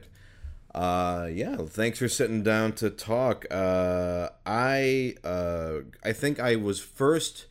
[0.00, 0.08] right.
[0.74, 1.56] Uh, yeah.
[1.56, 3.46] Thanks for sitting down to talk.
[3.50, 7.46] Uh, I uh, I think I was first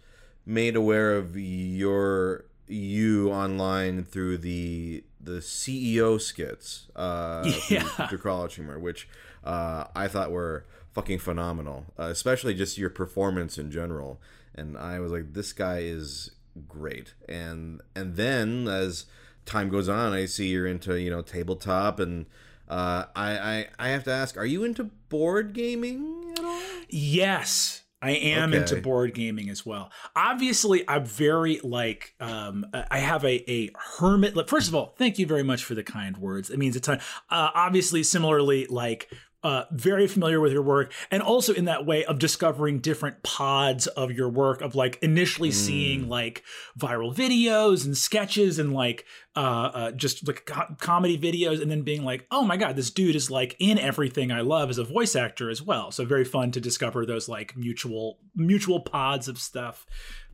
[0.46, 6.88] made aware of your you online through the the CEO skits.
[6.96, 7.84] Uh, Yeah.
[8.08, 9.08] through Humor, which
[9.44, 14.20] uh, I thought were fucking phenomenal, uh, especially just your performance in general.
[14.56, 16.32] And I was like, this guy is
[16.68, 17.14] great.
[17.28, 19.06] And and then as
[19.48, 22.28] time goes on, I see you're into you know tabletop, and
[22.70, 26.60] uh, I, I I have to ask, are you into board gaming at all?
[26.90, 28.62] Yes, I am Okay.
[28.62, 29.92] into board gaming as well.
[30.16, 34.36] Obviously, I'm very like um I have a a hermit.
[34.50, 36.50] First of all, thank you very much for the kind words.
[36.50, 37.00] It means a ton.
[37.30, 39.10] Uh, obviously, similarly, like
[39.44, 43.88] uh, very familiar with your work, and also in that way of discovering different pods
[43.88, 44.62] of your work.
[44.62, 46.44] Of like initially seeing like
[46.78, 49.06] viral videos and sketches and like
[49.36, 49.40] uh,
[49.74, 53.16] uh just like co- comedy videos, and then being like, oh my god, this dude
[53.16, 55.92] is like in everything I love as a voice actor as well.
[55.92, 59.86] So very fun to discover those like mutual mutual pods of stuff.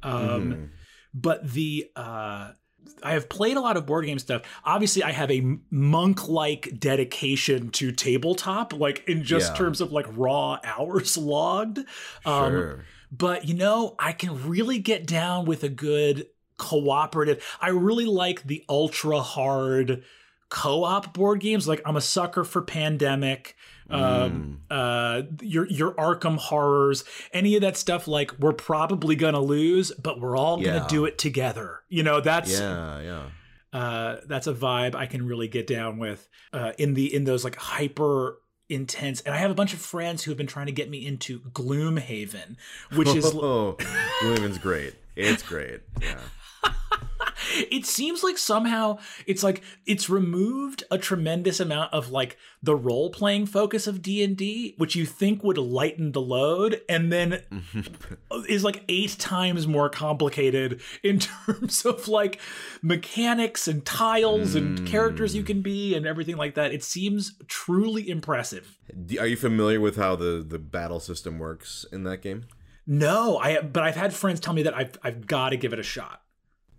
[0.02, 0.72] Um,
[1.14, 2.54] But the uh,
[3.02, 4.44] I have played a lot of board game stuff.
[4.64, 9.58] Obviously, I have a monk like dedication to tabletop, like in just Yeah.
[9.58, 11.80] terms of like raw hours logged.
[12.26, 12.86] Um, Sure.
[13.12, 17.44] but you know, I can really get down with a good cooperative.
[17.62, 20.04] I really like the ultra hard
[20.50, 21.68] co-op board games.
[21.68, 23.56] Like I'm a sucker for Pandemic,
[23.90, 28.08] um, uh, your your Arkham horrors, any of that stuff.
[28.08, 31.82] Like we're probably gonna lose, but we're all gonna do it together.
[31.90, 33.80] You know, that's yeah, yeah.
[33.80, 37.44] uh, that's a vibe I can really get down with uh, in the in those
[37.44, 38.40] like hyper
[38.70, 39.22] intense.
[39.22, 41.40] And I have a bunch of friends who have been trying to get me into
[41.40, 42.56] Gloomhaven,
[42.96, 43.78] which is oh,
[44.22, 44.96] Gloomhaven's great.
[45.16, 45.82] It's great.
[46.02, 46.20] Yeah.
[47.54, 53.10] it seems like somehow it's like it's removed a tremendous amount of like the role
[53.10, 57.42] playing focus of D&D which you think would lighten the load and then
[58.50, 62.40] is like 8 times more complicated in terms of like
[62.82, 64.86] mechanics and tiles and hmm.
[64.86, 66.74] characters you can be and everything like that.
[66.74, 68.78] It seems truly impressive.
[69.20, 72.46] Are you familiar with how the the battle system works in that game?
[72.86, 75.80] no i but i've had friends tell me that i've, I've got to give it
[75.80, 76.23] a shot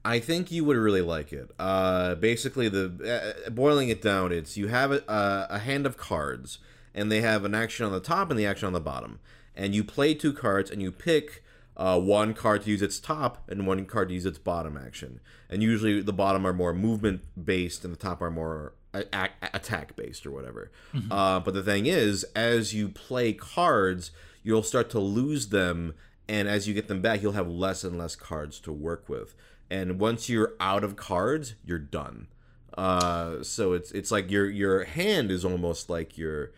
[0.04, 1.50] I think you would really like it.
[1.58, 5.96] Uh, basically, the uh, boiling it down, it's you have a, uh, a hand of
[5.96, 6.58] cards,
[6.94, 9.18] and they have an action on the top and the action on the bottom,
[9.56, 11.42] and you play two cards, and you pick
[11.76, 15.20] uh, one card to use its top and one card to use its bottom action.
[15.48, 19.30] And usually, the bottom are more movement based, and the top are more a- a-
[19.54, 20.70] attack based or whatever.
[21.10, 24.10] Uh, but the thing is, as you play cards,
[24.42, 25.94] you'll start to lose them,
[26.28, 29.34] and as you get them back, you'll have less and less cards to work with.
[29.70, 32.28] And once you're out of cards, you're done.
[32.76, 36.52] Uh, so it's it's like your your hand is almost like your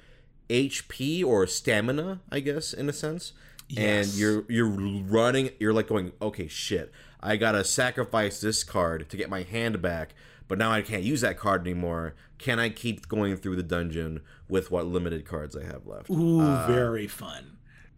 [0.49, 3.33] HP or stamina, I guess, in a sense.
[3.69, 4.09] Yes.
[4.11, 5.51] And you're you're running.
[5.59, 6.93] You're like going, okay, shit.
[7.21, 10.15] I gotta sacrifice this card to get my hand back,
[10.49, 12.15] but now I can't use that card anymore.
[12.39, 16.11] Can I keep going through the dungeon with what limited cards I have left?
[16.11, 17.56] ooh Uh, very fun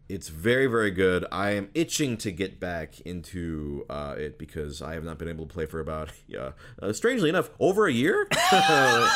[0.08, 1.26] It's very, very good.
[1.30, 5.44] I am itching to get back into uh, it because I have not been able
[5.44, 6.10] to play for about,
[6.82, 8.26] uh, strangely enough, over a year.
[8.52, 9.08] uh,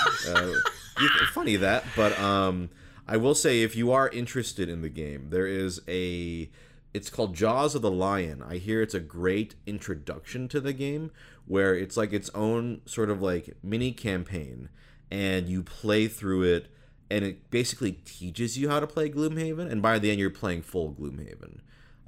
[1.33, 2.69] funny that, but um,
[3.09, 6.51] I will say if you are interested in the game, there is a.
[6.95, 8.43] It's called Jaws of the Lion.
[8.47, 11.11] I hear it's a great introduction to the game
[11.47, 14.69] where it's like its own sort of like mini campaign,
[15.11, 16.72] and you play through it
[17.13, 20.63] and it basically teaches you how to play Gloomhaven, and by the end you're playing
[20.63, 21.59] full Gloomhaven.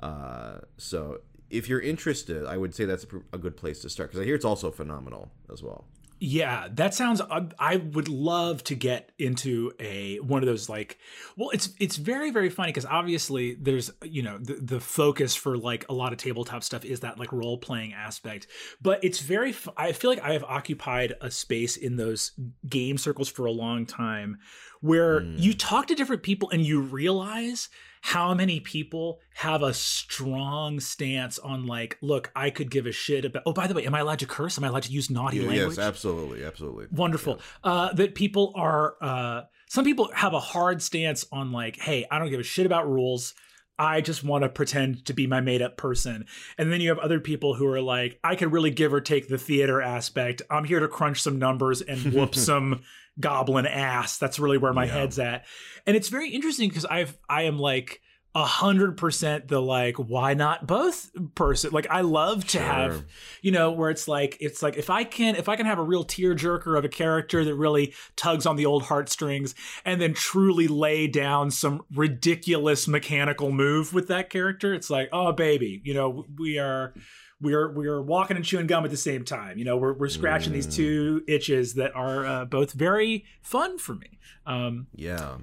[0.00, 1.20] Uh, so
[1.50, 4.24] if you're interested, I would say that's a, a good place to start because I
[4.24, 5.84] hear it's also phenomenal as well.
[6.20, 7.20] Yeah, that sounds.
[7.20, 10.98] I- I would love to get into a one of those like.
[11.36, 15.58] Well, it's it's very very funny because obviously there's you know the the focus for
[15.58, 18.46] like a lot of tabletop stuff is that like role playing aspect,
[18.80, 19.54] but it's very.
[19.76, 22.32] I feel like I have occupied a space in those
[22.68, 24.38] game circles for a long time,
[24.80, 25.58] where you mm.
[25.58, 27.68] talk to different people and you realize
[28.04, 33.24] how many people have a strong stance on like, look, I could give a shit
[33.24, 33.44] about.
[33.46, 34.58] Oh, by the way, am I allowed to curse?
[34.58, 35.78] Am I allowed to use naughty language?
[35.78, 36.86] Yes, absolutely, absolutely.
[36.90, 42.06] wonderful uh that people are uh some people have a hard stance on like hey
[42.10, 43.34] i don't give a shit about rules
[43.78, 46.26] i just want to pretend to be my made up person
[46.58, 49.28] and then you have other people who are like i could really give or take
[49.28, 52.80] the theater aspect i'm here to crunch some numbers and whoop some
[53.20, 54.92] goblin ass that's really where my Yeah.
[54.92, 55.44] head's at
[55.86, 58.00] and it's very interesting because i've i am like
[58.36, 62.62] a hundred percent the like why not both person like i love to Sure.
[62.62, 63.04] have
[63.42, 65.82] you know where it's like it's like if i can if i can have a
[65.84, 70.14] real tear jerker of a character that really tugs on the old heartstrings and then
[70.14, 75.94] truly lay down some ridiculous mechanical move with that character it's like oh baby you
[75.94, 76.92] know we are
[77.40, 79.92] we are we are walking and chewing gum at the same time you know we're,
[79.92, 80.74] we're scratching these Mm.
[80.76, 85.36] two itches that are uh, both very fun for me um Yeah.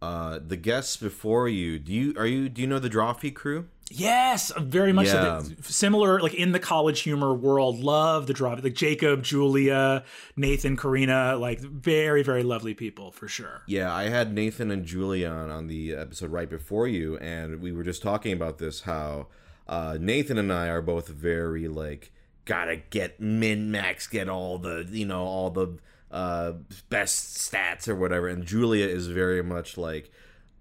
[0.00, 3.66] Uh, the guests before you, do you are you do you know the Drawfee crew?
[3.90, 5.40] Yes, very much Yeah.
[5.42, 5.54] so.
[5.62, 7.80] Similar, like in the college humor world.
[7.80, 10.04] Love the drama, like Jacob, Julia,
[10.36, 13.62] Nathan, Karina, like very, very lovely people for sure.
[13.66, 17.72] Yeah, I had Nathan and Julia on, on the episode right before you, and we
[17.72, 19.26] were just talking about this how
[19.68, 22.12] uh, Nathan and I are both very like
[22.44, 25.78] gotta get min max, get all the you know all the
[26.10, 26.52] uh,
[26.88, 30.10] best stats or whatever, and Julia is very much like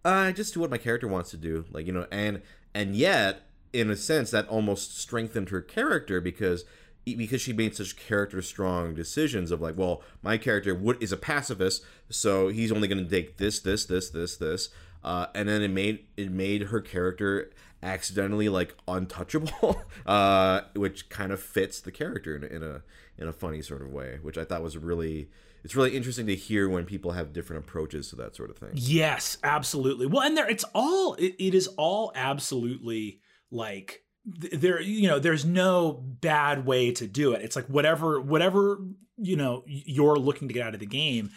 [0.03, 2.41] I just do what my character wants to do, like you know, and
[2.73, 3.43] and yet
[3.73, 6.65] in a sense that almost strengthened her character because
[7.05, 11.17] because she made such character strong decisions of like well my character would is a
[11.17, 14.69] pacifist so he's only going to take this this this this this
[15.03, 17.49] uh, and then it made it made her character
[17.87, 22.81] accidentally like untouchable uh, which kind of fits the character in a, in a
[23.17, 25.29] in a funny sort of way which i thought was really
[25.63, 28.69] it's really interesting to hear when people have different approaches to that sort of thing
[28.75, 30.05] Yes, absolutely.
[30.05, 31.15] Well, and there, it's all.
[31.15, 33.19] It, it is all absolutely
[33.51, 34.79] like there.
[34.81, 37.41] You know, there's no bad way to do it.
[37.41, 38.79] It's like whatever, whatever
[39.17, 41.31] you know you're looking to get out of the game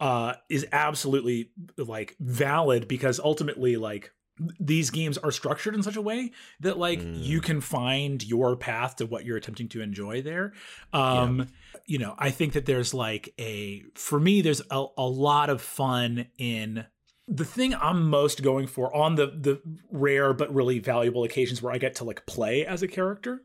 [0.00, 4.12] uh, is absolutely like valid because ultimately, like
[4.60, 6.30] these games are structured in such a way
[6.60, 7.24] that like Mm.
[7.24, 10.52] you can find your path to what you're attempting to enjoy there
[10.92, 11.48] um
[11.86, 15.62] you know i think that there's like a for me there's a, a lot of
[15.62, 16.84] fun in
[17.26, 19.60] the thing i'm most going for on the the
[19.90, 23.42] rare but really valuable occasions where i get to like play as a character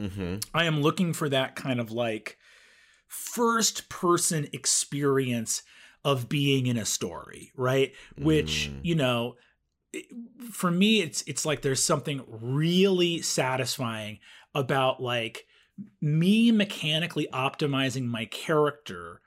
[0.00, 2.38] mm-hmm I am looking for that kind of like
[3.08, 5.62] first person experience
[6.04, 7.92] of being in a story, right?
[8.16, 8.80] Which, Mm.
[8.82, 9.34] you know,
[10.50, 14.18] for me it's it's like there's something really satisfying
[14.54, 15.46] about like
[16.00, 19.20] me mechanically optimizing my character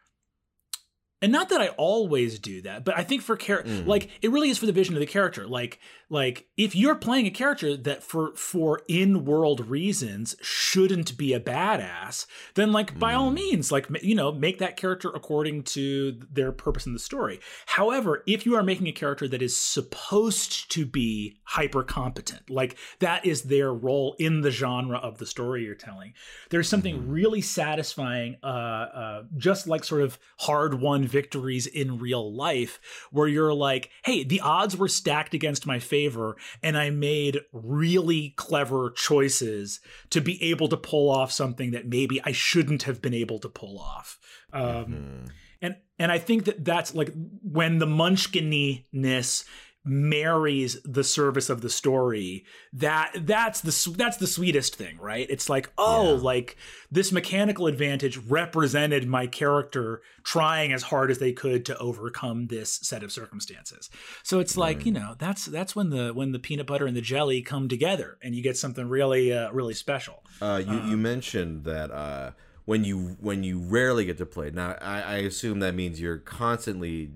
[1.22, 3.86] and not that I always do that, but I think for char- Mm.
[3.86, 5.48] like it really is for the vision of the character.
[5.48, 5.80] Like
[6.10, 12.26] like if you're playing a character that for for in-world reasons shouldn't be a badass,
[12.56, 13.36] then like by all Mm.
[13.36, 17.40] means like you know, make that character according to their purpose in the story.
[17.68, 22.76] However, if you are making a character that is supposed to be hyper competent, like
[23.00, 26.14] that is their role in the genre of the story you're telling,
[26.50, 27.06] there's something Mhm.
[27.08, 32.80] really satisfying, uh, uh, just like sort of hard won victories in real life,
[33.12, 38.34] where you're like, hey, the odds were stacked against my favor, and I made really
[38.38, 39.80] clever choices
[40.10, 43.50] to be able to pull off something that maybe I shouldn't have been able to
[43.50, 44.20] pull off.
[44.54, 45.32] Um, Mhm.
[45.62, 47.12] and and I think that that's like
[47.44, 49.46] when the munchkininess
[49.84, 55.50] marries the service of the story that that's the that's the sweetest thing right it's
[55.50, 56.22] like oh Yeah.
[56.22, 56.58] like
[56.92, 62.74] this mechanical advantage represented my character trying as hard as they could to overcome this
[62.84, 63.90] set of circumstances
[64.22, 67.02] so it's like you know that's that's when the when the peanut butter and the
[67.02, 70.98] jelly come together and you get something really uh, really special Uh, you, Uh, you
[70.98, 72.32] mentioned that uh,
[72.66, 74.52] when you when you rarely get to play.
[74.52, 77.12] Now, I, I assume that means you're constantly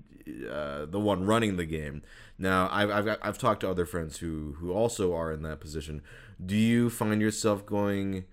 [0.50, 2.02] uh, the one running the game.
[2.38, 6.02] Now, I've, I've I've talked to other friends who who also are in that position.
[6.44, 8.24] Do you find yourself going,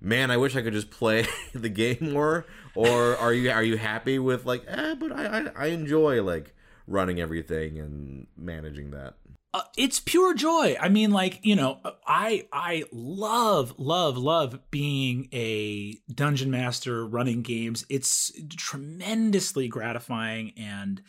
[0.00, 0.30] man?
[0.30, 4.18] I wish I could just play the game more, or are you are you happy
[4.18, 4.94] with like, eh?
[4.94, 6.54] But I I, I enjoy like
[6.86, 9.14] running everything and managing that.
[9.54, 10.76] uh, it's pure joy.
[10.80, 17.42] I mean, like you know, I I love love love being a dungeon master running
[17.42, 17.84] games.
[17.90, 21.02] It's tremendously gratifying, and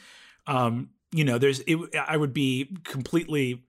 [0.48, 3.64] um, you know, there's it, I would be completely.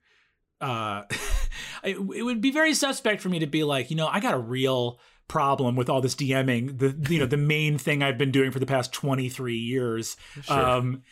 [0.61, 1.03] Uh,
[1.85, 4.35] it, it would be very suspect for me to be like, you know, I got
[4.35, 4.99] a real
[5.29, 6.79] problem with all this DMing.
[6.79, 10.17] The you know the main thing I've been doing for the past twenty three years.
[10.49, 11.03] Um,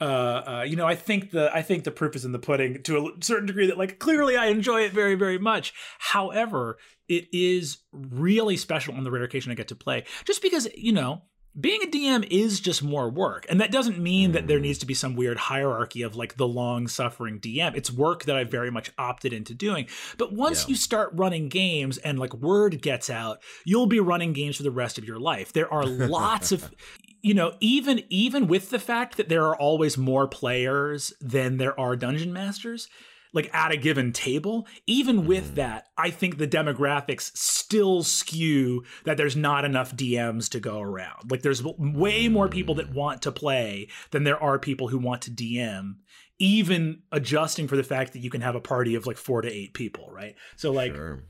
[0.00, 2.82] uh, uh, you know, I think the I think the proof is in the pudding
[2.84, 5.74] to a certain degree that like clearly I enjoy it very very much.
[5.98, 10.68] However, it is really special on the rare occasion I get to play, just because
[10.74, 11.22] you know.
[11.58, 13.44] Being a DM is just more work.
[13.48, 14.62] And that doesn't mean that there Mm.
[14.62, 17.74] needs to be some weird hierarchy of like the long suffering DM.
[17.74, 19.86] It's work that I very much opted into doing.
[20.16, 20.68] But once Yeah.
[20.70, 24.70] you start running games and like word gets out, you'll be running games for the
[24.70, 25.52] rest of your life.
[25.52, 26.70] There are lots of
[27.22, 31.78] you know even even with the fact that there are always more players than there
[31.78, 32.88] are dungeon masters
[33.32, 35.54] like at a given table even with Mm-hmm.
[35.56, 41.30] that i think the demographics still skew that there's not enough dms to go around
[41.30, 42.78] like there's way more people Mm.
[42.78, 45.94] that want to play than there are people who want to dm
[46.38, 49.52] even adjusting for the fact that you can have a party of like four to
[49.52, 51.22] eight people right so like Sure.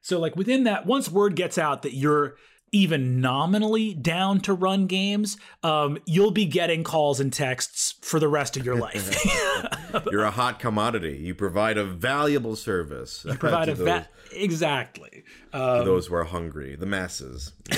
[0.00, 2.36] so like within that once word gets out that you're
[2.72, 8.28] even nominally down to run games um, you'll be getting calls and texts for the
[8.28, 9.24] rest of your life
[10.10, 11.16] You're a hot commodity.
[11.16, 13.24] You provide a valuable service.
[13.24, 17.52] You provide a those, va- exactly to those who are hungry, the masses.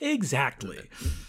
[0.00, 0.78] exactly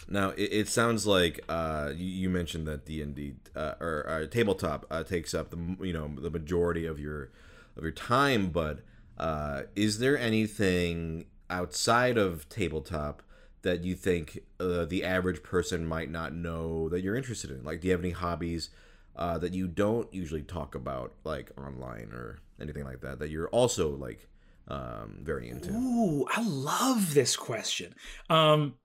[0.09, 4.05] Now it, it sounds like uh, you, you mentioned that D and D uh, or
[4.07, 7.31] uh, tabletop uh, takes up the you know the majority of your
[7.75, 8.79] of your time, but
[9.17, 13.23] uh, is there anything outside of tabletop
[13.61, 17.63] that you think uh, the average person might not know that you're interested in?
[17.63, 18.69] Like, do you have any hobbies
[19.15, 23.49] uh, that you don't usually talk about, like online or anything like that, that you're
[23.49, 24.27] also like
[24.67, 25.71] um, very into?
[25.71, 27.95] Ooh, I love this question.
[28.29, 28.75] Um,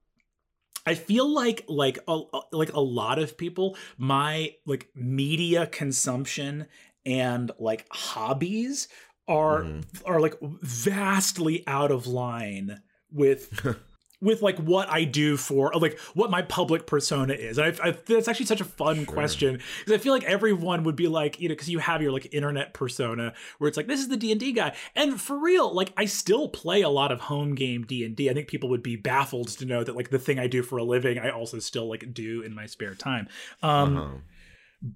[0.86, 6.66] I feel like like a, like a lot of people, my like media consumption
[7.04, 8.88] and like hobbies
[9.32, 9.84] are Mhm.
[10.04, 13.42] are like vastly out of line with
[14.20, 17.58] with like what I do for like what my public persona is.
[17.58, 19.06] And I, I, that's actually such a fun Sure.
[19.06, 22.12] question because I feel like everyone would be like, you know, because you have your
[22.12, 25.36] like internet persona where it's like this is the D and D guy, and for
[25.36, 28.68] real, like I still play a lot of home game D and I think people
[28.68, 31.30] would be baffled to know that like the thing I do for a living, I
[31.30, 33.26] also still like do in my spare time.
[33.60, 34.16] Um, Uh-huh.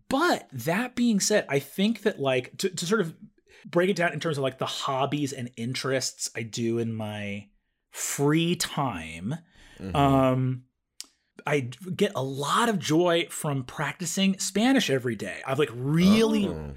[0.09, 3.15] but that being said, I think that like to, to sort of
[3.67, 7.49] break it down in terms of like the hobbies and interests I do in my
[7.91, 9.35] free time.
[9.81, 9.95] Mhm.
[9.97, 10.63] Um
[11.47, 11.61] I
[11.95, 15.41] get a lot of joy from practicing Spanish every day.
[15.47, 16.75] I've like really Oh.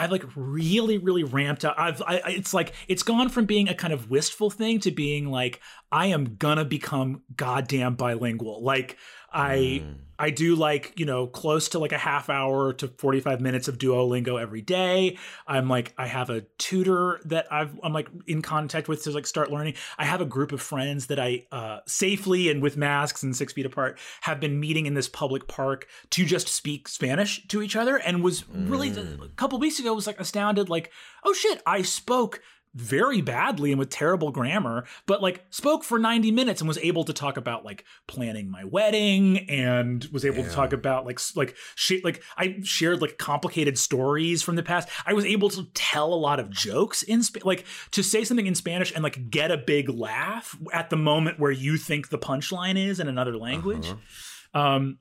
[0.00, 1.74] I've like really, really ramped up.
[1.76, 5.28] I've, I- it's like it's gone from being a kind of wistful thing to being
[5.28, 8.62] like I am gonna become goddamn bilingual.
[8.62, 8.96] Like
[9.32, 9.94] I, Mm.
[10.20, 13.68] I do like you know close to like a half hour to forty five minutes
[13.68, 15.16] of Duolingo every day.
[15.46, 19.28] I'm like I have a tutor that I've I'm like in contact with to like
[19.28, 19.74] start learning.
[19.96, 23.52] I have a group of friends that I uh, safely and with masks and six
[23.52, 27.76] feet apart have been meeting in this public park to just speak Spanish to each
[27.76, 29.24] other, and was really Mm.
[29.24, 30.90] a couple weeks ago was like astounded like
[31.22, 32.40] oh shit I spoke
[32.74, 37.04] very badly and with terrible grammar but like spoke for 90 minutes and was able
[37.04, 41.56] to talk about like planning my wedding and was able to talk about like like
[41.74, 44.88] shit like I shared like complicated stories from the past.
[45.06, 48.46] I was able to tell a lot of jokes in Sp- like to say something
[48.46, 52.18] in Spanish and like get a big laugh at the moment where you think the
[52.18, 53.88] punchline is in another language.
[53.88, 54.60] Uh-huh.
[54.60, 54.98] um,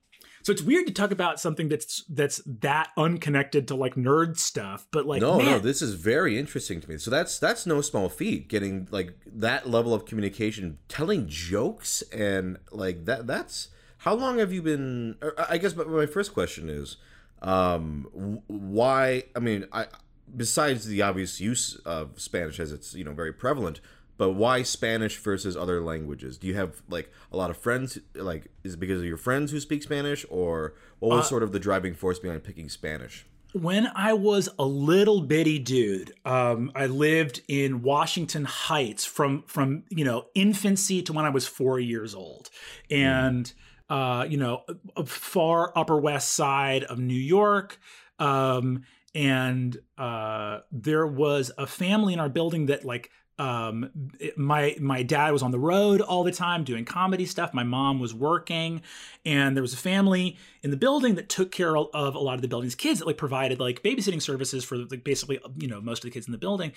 [0.48, 4.88] so it's weird to talk about something that's that's that unconnected to like nerd stuff,
[4.92, 6.98] but like no, man, no, this is very interesting to me.
[6.98, 8.48] So that's that's no small feat.
[8.48, 13.28] Getting like that level of communication, telling jokes, and like that.
[13.28, 15.18] That's how long have you been?
[15.50, 16.96] I guess my, my first question is,
[17.42, 19.24] um, why?
[19.36, 19.88] I mean, I
[20.34, 23.82] besides the obvious use of Spanish as it's you know very prevalent,
[24.18, 26.38] but why Spanish versus other languages?
[26.38, 28.00] Do you have like a lot of friends?
[28.16, 31.44] Like, is it because of your friends who speak Spanish, or what was Uh, sort
[31.44, 33.26] of the driving force behind picking Spanish?
[33.54, 39.84] when I was a little bitty dude, um, I lived in Washington Heights from from
[39.90, 42.50] you know infancy to when I was four years old,
[42.92, 43.52] and
[43.90, 44.64] uh, you know
[45.06, 47.80] far Upper West Side of New York.
[48.20, 48.84] Um,
[49.16, 53.10] and uh, there was a family in our building that like
[53.40, 57.54] um it- my my dad was on the road all the time doing comedy stuff
[57.54, 58.82] my mom was working
[59.26, 62.42] and there was a family in the building that took care of a lot of
[62.42, 66.00] the building's kids that like provided like babysitting services for like basically you know most
[66.00, 66.72] of the kids in the building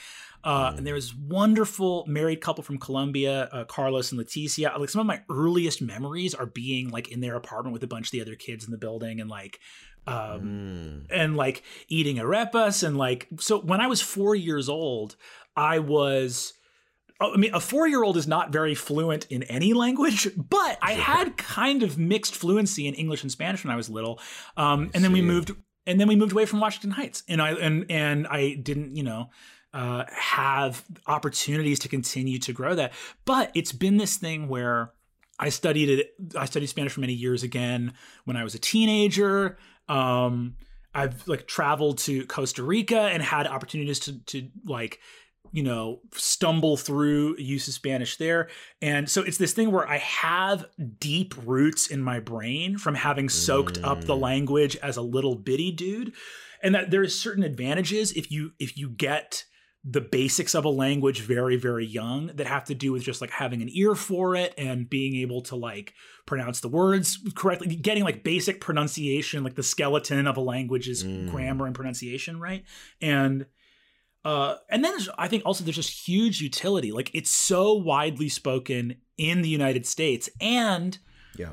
[0.45, 4.79] uh, and there was wonderful married couple from Colombia, uh, Carlos and Leticia.
[4.79, 8.07] Like some of my earliest memories are being like in their apartment with a bunch
[8.07, 9.61] of the other kids in the building and like
[10.07, 11.07] um, Mm.
[11.11, 15.17] and like eating arepas and like so when I was four years old,
[15.57, 16.52] I was.
[17.21, 21.37] oh, I mean, a four-year-old is not very fluent in any language, but I had
[21.37, 24.21] kind of mixed fluency in English and Spanish when I was little.
[24.57, 25.52] Um, and then we moved,
[25.87, 29.02] and then we moved away from Washington Heights, and I and and I didn't, you
[29.02, 29.30] know,
[29.73, 32.92] uh, have opportunities to continue to grow that.
[33.25, 34.92] But it's been this thing where
[35.38, 36.14] I studied it.
[36.37, 39.59] I studied Spanish for many years again when I was a teenager.
[39.88, 40.57] Um,
[40.95, 44.99] I've like traveled to Costa Rica and had opportunities to to like
[45.52, 48.49] you know, stumble through use of Spanish there.
[48.80, 50.66] And so it's this thing where I have
[50.99, 53.85] deep roots in my brain from having soaked mm.
[53.85, 54.20] up the mm.
[54.20, 56.12] language as a little bitty dude.
[56.62, 59.44] And that there's certain advantages if you if you get
[59.82, 63.30] the basics of a language very very young that have to do with just like
[63.30, 65.94] having an ear for it and being able to like
[66.26, 71.30] pronounce the words correctly getting like basic pronunciation like the skeleton of a language's mm.
[71.30, 72.62] grammar and pronunciation right
[73.00, 73.47] and
[74.25, 76.93] uh, and then I think also there's just huge utility.
[76.93, 80.99] Like it's so widely spoken in the United States, and
[81.37, 81.53] yeah,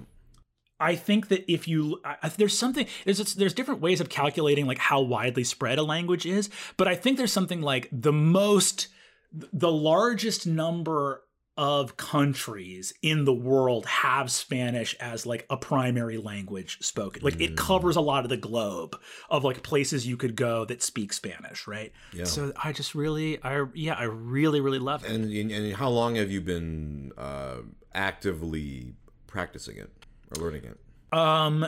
[0.80, 4.80] I think that if you I, there's something there's there's different ways of calculating like
[4.80, 8.90] how widely spread a language is, but I think there's something like the most
[9.32, 11.24] the largest number
[11.58, 17.24] of countries in the world have Spanish as like a primary language spoken.
[17.24, 17.42] Like mm.
[17.42, 18.96] it covers a lot of the globe
[19.30, 21.92] of like places you could go that speak Spanish, right?
[22.14, 22.26] Yeah.
[22.26, 25.12] So I just really, I yeah, I really really love it.
[25.12, 27.58] And and how long have you been uh,
[27.94, 28.94] actively
[29.26, 29.90] practicing it
[30.36, 30.78] or learning it?
[31.12, 31.66] Um,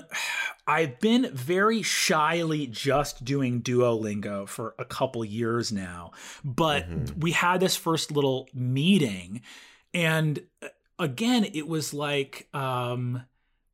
[0.68, 6.12] I've been very shyly just doing Duolingo for a couple years now,
[6.44, 7.20] but mm-hmm.
[7.20, 9.42] we had this first little meeting
[9.94, 10.68] and uh,
[10.98, 13.24] again it was like um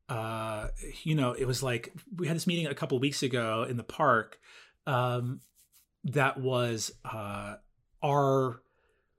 [0.08, 0.68] uh
[1.02, 3.84] you know it was like we had this meeting a couple weeks ago in the
[3.84, 4.38] park
[4.86, 5.40] um
[6.04, 7.56] that was uh
[8.02, 8.60] our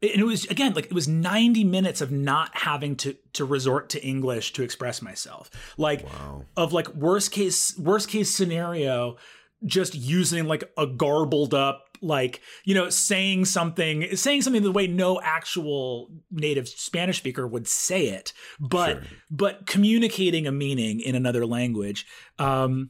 [0.01, 3.89] and it was again like it was 90 minutes of not having to to resort
[3.89, 6.45] to english to express myself like wow.
[6.55, 9.17] of like worst case worst case scenario
[9.65, 14.87] just using like a garbled up like you know saying something saying something the way
[14.87, 19.01] no actual native spanish speaker would say it but sure.
[19.29, 22.05] but communicating a meaning in another language
[22.39, 22.89] um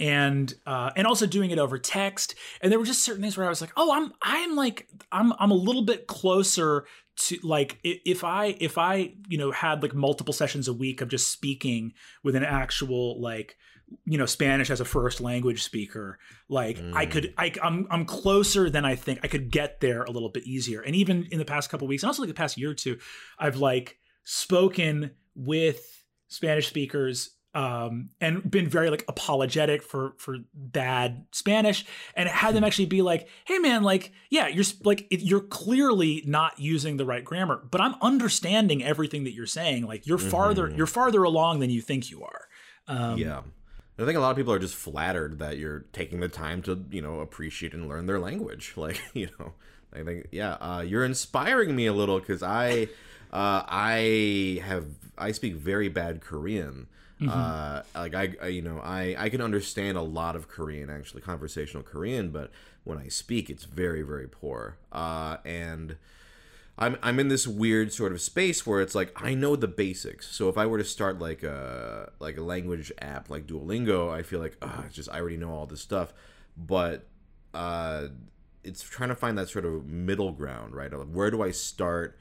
[0.00, 2.34] and uh, and also doing it over text.
[2.60, 5.32] And there were just certain things where I was like, oh, I'm I'm like I'm
[5.38, 6.86] I'm a little bit closer
[7.16, 11.08] to like if I if I you know had like multiple sessions a week of
[11.08, 13.56] just speaking with an actual like
[14.04, 16.18] you know Spanish as a first language speaker,
[16.48, 16.94] like mm.
[16.94, 20.30] I could I I'm I'm closer than I think I could get there a little
[20.30, 20.80] bit easier.
[20.80, 22.98] And even in the past couple weeks, and also like the past year or two,
[23.38, 31.24] I've like spoken with Spanish speakers um, and been very like apologetic for for bad
[31.32, 32.66] Spanish, and had them hmm.
[32.66, 37.24] actually be like, "Hey, man, like, yeah, you're like you're clearly not using the right
[37.24, 39.86] grammar, but I'm understanding everything that you're saying.
[39.86, 40.76] Like, you're farther mm-hmm.
[40.76, 42.42] you're farther along than you think you are."
[42.86, 43.42] Um, yeah,
[43.98, 46.84] I think a lot of people are just flattered that you're taking the time to,
[46.90, 48.74] you know, appreciate and learn their language.
[48.76, 49.54] Like, you know,
[49.92, 52.88] I think, yeah, uh, you're inspiring me a little because I,
[53.32, 56.86] uh, I have, I speak very bad Korean.
[57.20, 57.28] Mm-hmm.
[57.28, 61.22] Uh, like I, I, you know, I, I can understand a lot of Korean, actually,
[61.22, 62.52] conversational Korean, but
[62.84, 64.76] when I speak, it's very, very poor.
[64.92, 65.96] Uh, and,
[66.78, 70.28] I'm I'm in this weird sort of space where it's like I know the basics.
[70.28, 74.22] So if I were to start like a like a language app like Duolingo, I
[74.22, 76.12] feel like oh, it's just I already know all this stuff.
[76.56, 77.08] But
[77.52, 78.08] uh,
[78.62, 80.92] it's trying to find that sort of middle ground, right?
[81.08, 82.16] Where do I start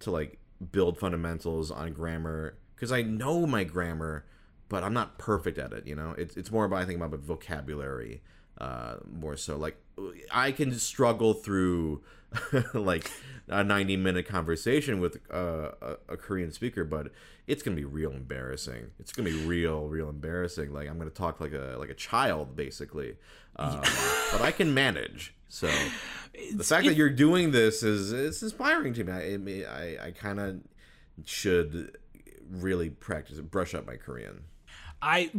[0.00, 0.38] to like
[0.70, 2.58] build fundamentals on grammar?
[2.74, 4.26] Because I know my grammar,
[4.68, 5.86] but I'm not perfect at it.
[5.86, 8.22] You know, it's it's more about I think about vocabulary
[8.58, 9.56] uh, more so.
[9.56, 9.81] Like
[10.30, 12.02] I can struggle through
[12.74, 13.10] like
[13.48, 17.12] a 90 minute conversation with uh, a, a, Korean speaker, but
[17.46, 18.90] it's gonna be real embarrassing.
[18.98, 20.72] It's gonna be real, real embarrassing.
[20.72, 23.16] Like I'm gonna talk like a like a child, basically.
[23.56, 23.80] Um,
[24.32, 25.34] but I can manage.
[25.48, 25.68] So
[26.32, 29.64] it's, the fact it, that you're doing this is it's inspiring to me.
[29.64, 30.60] I I, I kind of
[31.24, 31.98] should
[32.50, 34.44] really practice brush up my Korean.
[35.02, 35.30] I,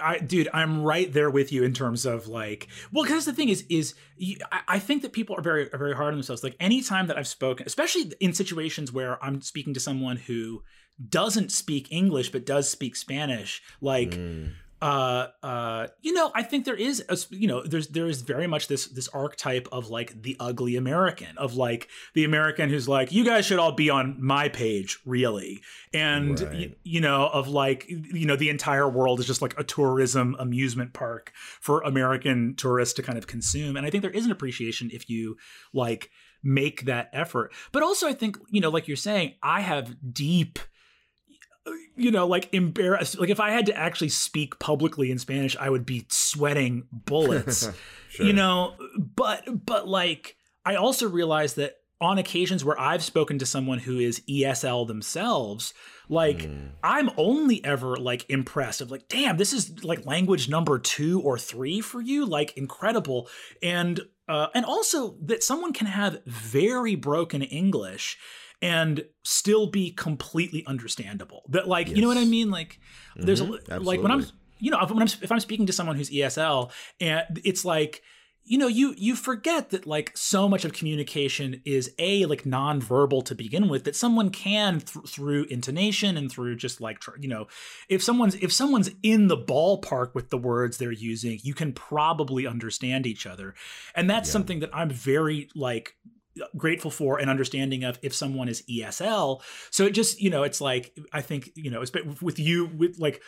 [0.00, 3.48] I, dude, I'm right there with you in terms of like, well, because the thing
[3.48, 6.44] is, is you, I, I, think that people are very, are very hard on themselves.
[6.44, 10.62] Like anytime that I've spoken, especially in situations where I'm speaking to someone who
[11.08, 14.10] doesn't speak English but does speak Spanish, like.
[14.10, 18.22] Mm uh uh you know i think there is a, you know there's there is
[18.22, 22.88] very much this this archetype of like the ugly american of like the american who's
[22.88, 25.60] like you guys should all be on my page really.
[25.92, 26.52] And right.
[26.52, 30.36] y- you know of like you know the entire world is just like a tourism
[30.38, 33.76] amusement park for american tourists to kind of consume.
[33.76, 35.36] And i think there is an appreciation if you
[35.72, 36.10] like
[36.42, 37.52] make that effort.
[37.72, 40.58] But also i think you know like you're saying i have deep
[41.96, 43.18] you know, like embarrassed.
[43.18, 47.68] Like if I had to actually speak publicly in Spanish, I would be sweating bullets.
[48.10, 48.26] sure.
[48.26, 53.46] You know, but but like I also realized that on occasions where I've spoken to
[53.46, 55.74] someone who is ESL themselves,
[56.08, 56.70] like mm.
[56.82, 61.38] I'm only ever like impressed of like, damn, this is like language number two or
[61.38, 63.28] three for you, like incredible.
[63.62, 68.16] And uh, and also that someone can have very broken English
[68.62, 71.42] and still be completely understandable.
[71.48, 71.96] That like, yes.
[71.96, 72.50] you know what I mean?
[72.50, 72.78] Like,
[73.16, 73.26] mm-hmm.
[73.26, 74.26] there's a, like when I'm,
[74.58, 76.70] you know, when I'm if I'm speaking to someone who's ESL,
[77.00, 78.02] and it's like
[78.44, 83.24] you know you you forget that like so much of communication is a like nonverbal
[83.24, 87.46] to begin with that someone can th- through intonation and through just like you know
[87.88, 92.46] if someone's if someone's in the ballpark with the words they're using you can probably
[92.46, 93.54] understand each other
[93.94, 94.32] and that's yeah.
[94.32, 95.94] something that i'm very like
[96.56, 99.42] grateful for and understanding of if someone is ESL.
[99.70, 102.98] So it just, you know, it's like I think, you know, it's with you with
[102.98, 103.22] like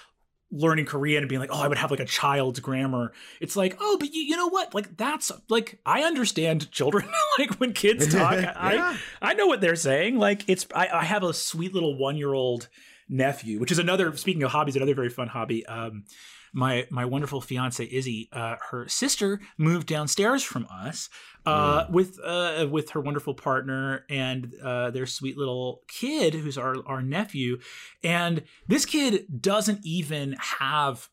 [0.53, 3.13] learning Korean and being like, oh, I would have like a child's grammar.
[3.41, 4.75] It's like, oh, but you, you know what?
[4.75, 7.09] Like that's like I understand children.
[7.39, 8.53] like when kids talk, yeah.
[8.55, 10.19] I I know what they're saying.
[10.19, 12.69] Like it's I, I have a sweet little one year old
[13.09, 15.65] nephew, which is another speaking of hobbies, another very fun hobby.
[15.67, 16.05] Um,
[16.53, 21.09] my my wonderful fiance Izzy, uh, her sister moved downstairs from us
[21.47, 21.91] uh, mm.
[21.91, 27.03] with uh, with her wonderful partner and uh, their sweet little kid, who's our our
[27.03, 27.59] nephew,
[28.05, 31.09] and this kid doesn't even have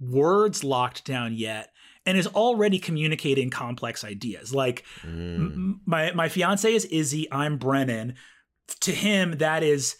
[0.00, 1.70] words locked down yet
[2.04, 4.52] and is already communicating complex ideas.
[4.52, 5.36] Like mm.
[5.36, 8.14] m- my my fiance is Izzy, I'm Brennan.
[8.80, 9.96] To him, that is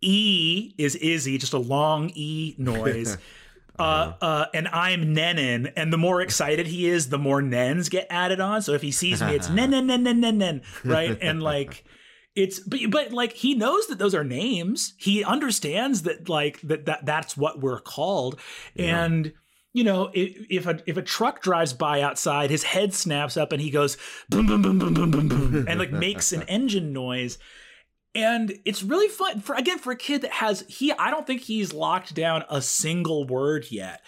[0.00, 3.18] E is Izzy, just a long E noise.
[3.78, 8.06] Uh, uh, and I'm Nenin, and the more excited he is, the more Nens get
[8.10, 8.62] added on.
[8.62, 11.16] So if he sees me, it's Nen, Nen, Nen, Nen, Nen, Nen, right?
[11.28, 11.84] And like,
[12.34, 14.94] it's but but like he knows that those are names.
[14.98, 18.40] He understands that like that that that's what we're called,
[18.74, 19.04] yeah.
[19.04, 19.32] and
[19.72, 23.52] you know, if, if, a if a truck drives by outside, his head snaps up
[23.52, 23.96] and he goes
[24.28, 27.38] boom boom boom boom boom boom boom and like makes an engine noise
[28.14, 31.42] and it's really fun for again for a kid that has he i don't think
[31.42, 34.02] he's locked down a single word yet.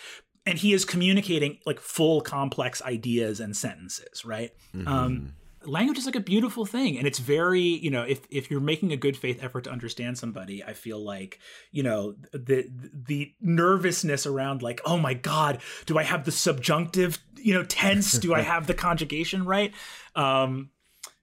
[0.46, 4.50] And he is communicating like full complex ideas and sentences right?
[4.74, 4.88] Mm-hmm.
[4.88, 5.34] um
[5.66, 6.96] language is like a beautiful thing.
[6.96, 10.16] And it's very you know if if you're making a good faith effort to understand
[10.18, 11.38] somebody i feel like
[11.70, 12.66] you know the
[13.06, 18.12] the nervousness around like oh my god do i have the subjunctive you know tense?
[18.18, 19.72] Do i have the conjugation right?
[20.16, 20.70] Um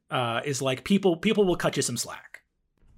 [0.10, 2.27] uh is like people people will cut you some slack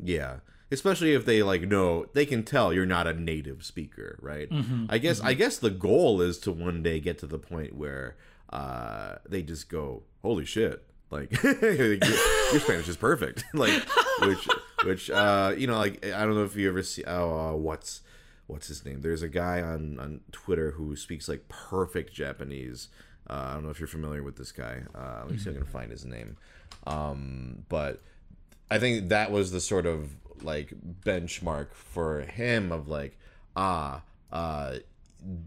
[0.04, 0.38] yeah.
[0.72, 4.50] Especially if they like know they can tell you're not a native speaker, right?
[4.50, 5.28] Mm-hmm, I guess mm-hmm.
[5.28, 8.18] I guess the goal is to one day get to the point where
[8.52, 13.46] uh, they just go, "Holy shit!" Like your, your Spanish is perfect.
[13.54, 13.82] like
[14.22, 14.48] which
[14.84, 18.02] which uh, you know like I don't know if you ever see oh uh, what's
[18.46, 19.02] what's his name?
[19.02, 22.90] There's a guy on on Twitter who speaks like perfect Japanese.
[23.28, 24.82] Uh, I don't know if you're familiar with this guy.
[24.94, 26.38] Uh, let me see if I can find his name.
[26.88, 28.02] Um, but
[28.72, 33.18] I think that was the sort of like benchmark for him of like
[33.56, 34.02] ah
[34.32, 34.76] uh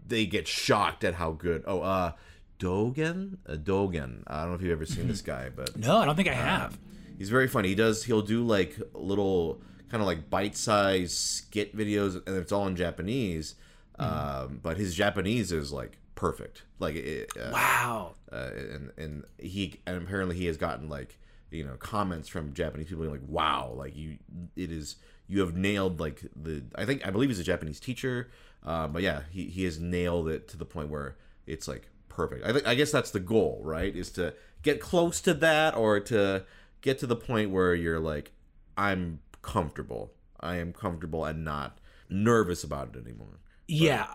[0.07, 2.11] they get shocked at how good oh uh
[2.59, 3.39] Dogen?
[3.45, 4.23] Uh, Dogen.
[4.27, 6.33] I don't know if you've ever seen this guy but no I don't think I
[6.33, 6.77] uh, have.
[7.17, 7.69] he's very funny.
[7.69, 12.67] He does he'll do like little kind of like bite-sized skit videos and it's all
[12.67, 13.55] in Japanese
[13.99, 14.03] mm.
[14.05, 16.63] um, but his Japanese is like perfect.
[16.79, 18.13] Like it, uh, wow.
[18.31, 21.17] uh, and and he and apparently he has gotten like
[21.53, 24.17] you know comments from Japanese people like, "Wow, like you,
[24.55, 28.29] it is you have nailed like the." I think I believe he's a Japanese teacher,
[28.65, 32.45] uh, but yeah, he he has nailed it to the point where it's like perfect.
[32.45, 33.95] I think I guess that's the goal, right?
[33.95, 36.45] Is to get close to that or to
[36.81, 38.31] get to the point where you're like,
[38.77, 40.11] I'm comfortable.
[40.39, 41.77] I am comfortable and not
[42.09, 43.39] nervous about it anymore.
[43.67, 44.07] But, yeah.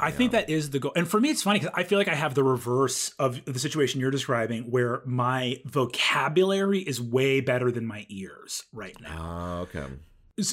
[0.00, 0.92] I think that is the goal.
[0.96, 3.58] And for me, it's funny because I feel like I have the reverse of the
[3.58, 9.58] situation you're describing, where my vocabulary is way better than my ears right now.
[9.58, 9.84] Uh, okay.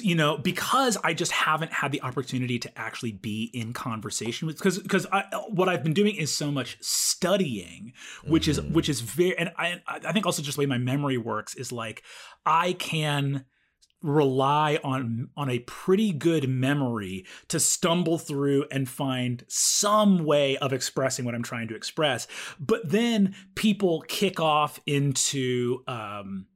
[0.01, 4.57] You know, because I just haven't had the opportunity to actually be in conversation with,
[4.57, 5.05] because because
[5.49, 7.91] what I've been doing is so much studying,
[8.25, 8.67] which mm-hmm.
[8.67, 11.53] is which is very, and I I think also just the way my memory works
[11.55, 12.03] is like
[12.45, 13.43] I can
[14.03, 20.73] rely on on a pretty good memory to stumble through and find some way of
[20.73, 22.27] expressing what I'm trying to express.
[22.59, 26.47] But then people kick off into um,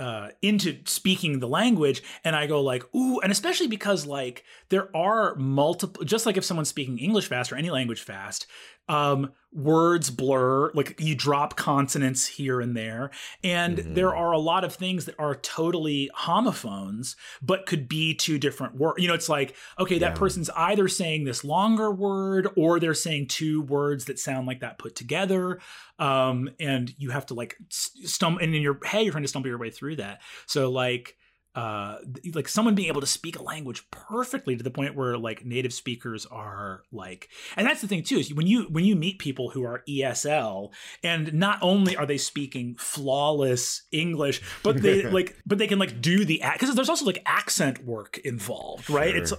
[0.00, 4.88] uh, into speaking the language and i go like ooh and especially because like there
[4.96, 8.46] are multiple just like if someone's speaking english fast or any language fast
[8.90, 13.10] um, words blur like you drop consonants here and there
[13.42, 13.94] and Mhm.
[13.96, 18.76] there are a lot of things that are totally homophones but could be two different
[18.76, 20.18] words you know it's like okay that Yeah.
[20.18, 24.78] person's either saying this longer word or they're saying two words that sound like that
[24.78, 25.58] put together
[25.98, 29.48] um and you have to like stumble and in your head you're trying to stumble
[29.48, 31.16] your way through that so like
[31.56, 31.96] uh
[32.34, 35.72] like someone being able to speak a language perfectly to the point where like native
[35.72, 39.50] speakers are like and that's the thing too is when you when you meet people
[39.50, 40.70] who are ESL
[41.02, 46.00] and not only are they speaking flawless English but they like but they can like
[46.00, 49.18] do the act because there's also like accent work involved right Sure.
[49.22, 49.32] it's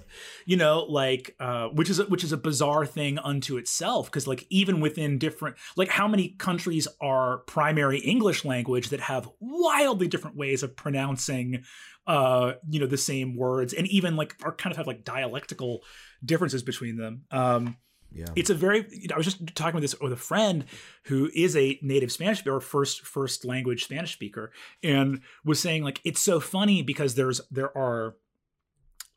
[0.46, 4.28] you know like uh which is a, which is a bizarre thing unto itself because
[4.28, 10.08] like even within different like how many countries are primary english language that have wildly
[10.10, 11.64] different ways of pronouncing
[12.08, 15.82] uh you know the same words and even like are kind of have like dialectical
[16.26, 17.78] differences between them um
[18.12, 18.26] Yeah.
[18.36, 20.66] it's a very you know, i was just talking with this with a friend
[21.06, 24.52] who is a native spanish or first first language spanish speaker
[24.84, 28.16] and was saying like it's so funny because there's there are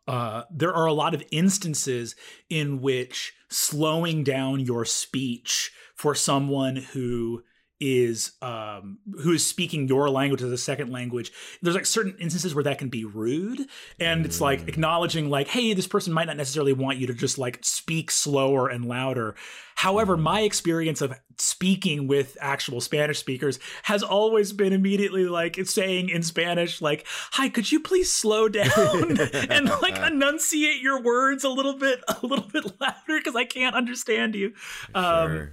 [0.06, 2.14] uh, there are a lot of instances
[2.50, 7.42] in which slowing down your speech for someone who
[7.80, 12.54] is um who is speaking your language as a second language there's like certain instances
[12.54, 13.60] where that can be rude
[13.98, 14.68] and it's like Mm.
[14.68, 18.68] acknowledging like hey this person might not necessarily want you to just like speak slower
[18.68, 19.34] and louder
[19.74, 26.08] however my experience of speaking with actual spanish speakers has always been immediately like saying
[26.08, 29.18] in spanish like hi could you please slow down
[29.50, 33.74] and like enunciate your words a little bit a little bit louder because i can't
[33.74, 34.52] understand you
[34.94, 35.52] um Sure.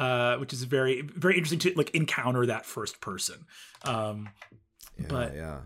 [0.00, 3.44] Uh which is very very interesting to like encounter that first person
[3.84, 4.28] um
[4.98, 5.58] Yeah, but- yeah.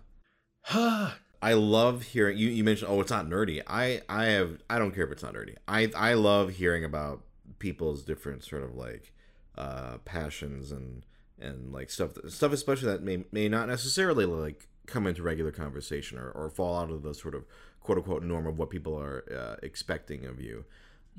[1.43, 2.49] I love hearing you.
[2.49, 3.61] You mentioned, oh, it's not nerdy.
[3.67, 5.57] I, I have, I don't care if it's not nerdy.
[5.69, 7.21] I, I love hearing about
[7.59, 9.13] people's different sort of like,
[9.59, 11.05] uh, passions and
[11.39, 16.17] and like stuff, stuff especially that may may not necessarily like come into regular conversation
[16.19, 17.45] or, or fall out of the sort of
[17.81, 20.65] quote unquote norm of what people are uh, expecting of you.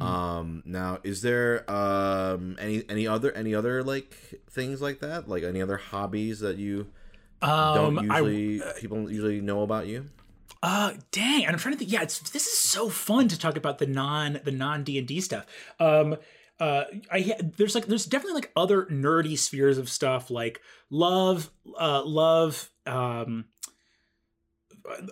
[0.01, 5.43] Um, now, is there um any any other any other like things like that, like
[5.43, 6.87] any other hobbies that you
[7.41, 10.05] um don't I, usually people usually know about you?
[10.61, 11.91] Uh, dang, and I'm trying to think.
[11.91, 15.07] Yeah, it's this is so fun to talk about the non the non D and
[15.07, 15.45] D stuff.
[15.79, 16.17] Um,
[16.59, 22.03] uh, I there's like there's definitely like other nerdy spheres of stuff like love, uh,
[22.03, 23.45] love, um,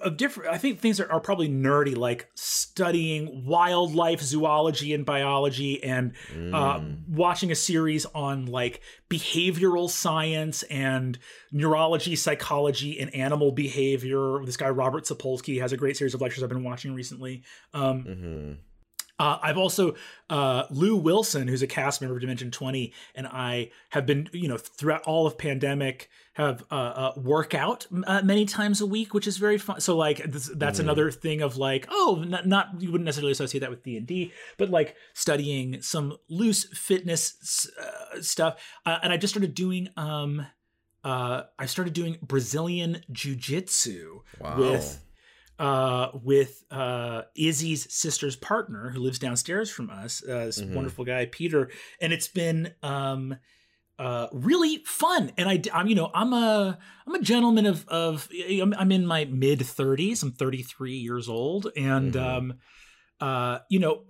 [0.02, 0.52] of different.
[0.54, 6.80] I think things are, are probably nerdy, like studying wildlife zoology and biology, and uh,
[6.80, 7.08] Mm.
[7.08, 11.18] watching a series on like behavioral science and
[11.52, 14.44] neurology, psychology, and animal behavior.
[14.46, 17.44] This guy Robert Sapolsky has a great series of lectures I've been watching recently.
[17.74, 18.58] Um, Mhm.
[19.24, 19.96] Uh, I've also
[20.30, 24.48] uh, Lou Wilson, who's a cast member of Dimension Twenty, and I have been, you
[24.48, 29.14] know, throughout all of pandemic, have uh, uh, work out uh, many times a week,
[29.14, 29.80] which is very fun.
[29.82, 30.84] So like this, that's Mhm.
[30.86, 34.08] another thing of like, oh, not, not you wouldn't necessarily associate that with D and
[34.08, 38.54] D, but like studying some loose fitness uh, stuff.
[38.86, 39.90] Uh, and I just started doing.
[39.98, 40.46] um
[41.06, 44.58] uh, I started doing Brazilian Jiu Jitsu Wow.
[44.62, 44.86] with
[45.64, 50.74] uh, with uh, Izzy's sister's partner who lives downstairs from us, uh, this Mhm.
[50.74, 51.70] wonderful guy Peter,
[52.02, 53.38] and it's been um,
[53.98, 55.32] uh, really fun.
[55.38, 58.28] And I, I'm, you know, I'm a I'm a gentleman of of
[58.62, 60.22] I'm, I'm in my mid 30s.
[60.22, 62.38] I'm 33 years old, and Mhm.
[62.38, 62.54] um,
[63.24, 64.04] uh, you know,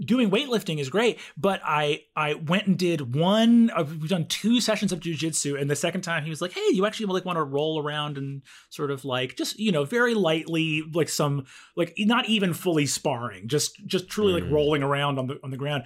[0.00, 3.70] doing weightlifting is great, but I I went and did one.
[3.70, 6.68] uh, We've done two sessions of jujitsu, and the second time he was like, "Hey,
[6.72, 10.14] you actually like want to roll around and sort of like just you know very
[10.14, 11.44] lightly, like some
[11.76, 14.52] like not even fully sparring, just just truly like Mm.
[14.52, 15.84] rolling around on the on the ground."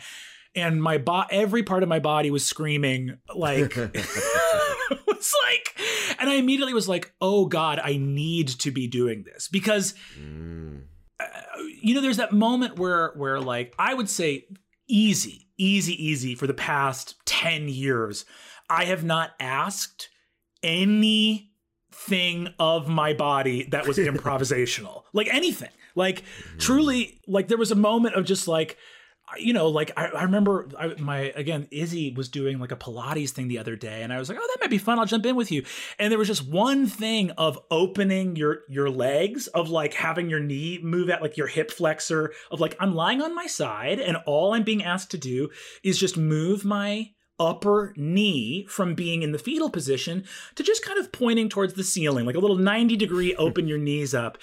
[0.55, 3.75] And my bo- every part of my body was screaming like
[5.07, 5.81] was like
[6.19, 10.83] and I immediately was like, "Oh god, I need to be doing this." Because Mm.
[11.81, 14.47] You know there's that moment where where like i would say
[14.89, 18.25] easy easy easy for the past 10 years
[18.69, 20.09] i have not asked
[20.63, 25.05] anything of my body that was improvisational.
[25.13, 25.71] Like anything.
[25.95, 26.25] Like
[26.59, 28.77] truly like there was a moment of just like
[29.39, 33.31] you know like i, I remember I, my again izzy was doing like a pilates
[33.31, 34.99] thing the other day and i was like oh that might be fun.
[34.99, 35.65] I'll jump in with you.
[35.99, 40.41] And there was just one thing of opening your your legs of like having your
[40.41, 44.17] knee move at like your hip flexor of like i'm lying on my side and
[44.27, 45.49] all i'm being asked to do
[45.83, 50.99] is just move my upper knee from being in the fetal position to just kind
[50.99, 54.39] of pointing towards the ceiling like a little 90 degree open your knees up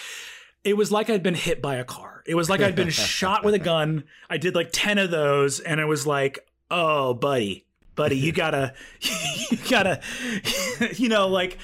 [0.63, 2.23] it was like I'd been hit by a car.
[2.25, 4.05] It was like I'd been shot with a gun.
[4.29, 8.73] I did like 10 of those and I was like oh, buddy, buddy, you gotta,
[9.01, 10.01] you gotta,
[10.95, 11.57] you know, like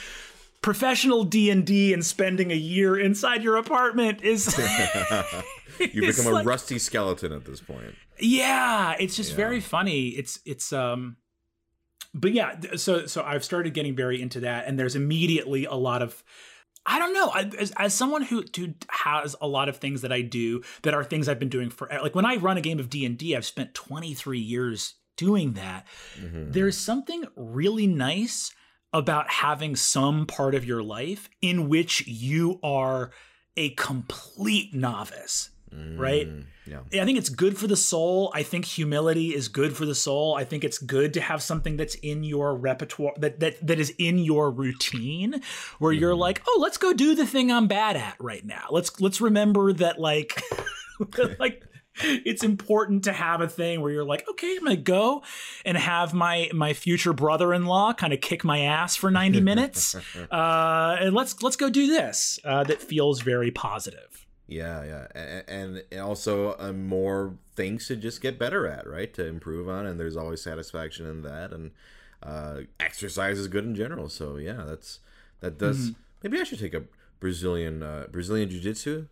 [0.62, 4.58] professional D and D and spending a year inside your apartment is.
[5.80, 7.96] you become a like, rusty skeleton at this point.
[8.20, 9.38] Yeah, it's just yeah.
[9.38, 10.10] very funny.
[10.10, 11.18] It's it's um
[12.14, 16.02] but yeah, so so I've started getting very into that and there's immediately a lot
[16.02, 16.24] of
[16.86, 17.30] I don't know.
[17.58, 21.04] As, as someone who, who has a lot of things that I do that are
[21.04, 23.36] things I've been doing for like when I run a game of D and D,
[23.36, 25.86] I've spent 23 years doing that.
[26.20, 26.52] Mm-hmm.
[26.52, 28.54] There's something really nice
[28.94, 33.12] about having some part of your life in which you are
[33.56, 36.28] a complete novice mm, right?
[36.66, 37.02] Yeah.
[37.02, 38.32] I think it's good for the soul.
[38.36, 40.36] I think humility is good for the soul.
[40.36, 43.94] I think it's good to have something that's in your repertoire that that that is
[43.98, 45.42] in your routine
[45.80, 46.00] where mm.
[46.00, 46.22] you're mm-hmm.
[46.22, 49.74] like, "Oh, let's go do the thing I'm bad at right now." Let's let's remember
[49.74, 50.42] that like
[51.40, 51.64] like
[52.02, 55.24] it's important to have a thing where you're like, okay, I'm gonna go
[55.66, 59.96] and have my my future brother-in-law kind of kick my ass for 90 minutes,
[60.32, 62.40] uh, and let's let's go do this.
[62.44, 64.28] Uh, that feels very positive.
[64.50, 69.14] Yeah, yeah, and, and also uh, more things to just get better at, right?
[69.14, 71.70] To improve on, and there's always satisfaction in that, and
[72.24, 74.10] uh, exercise is good in general.
[74.10, 75.02] So yeah, that's
[75.42, 75.92] that does.
[75.92, 76.00] Mm-hmm.
[76.24, 76.82] Maybe I should take a
[77.20, 79.06] Brazilian uh, Brazilian jiu jitsu.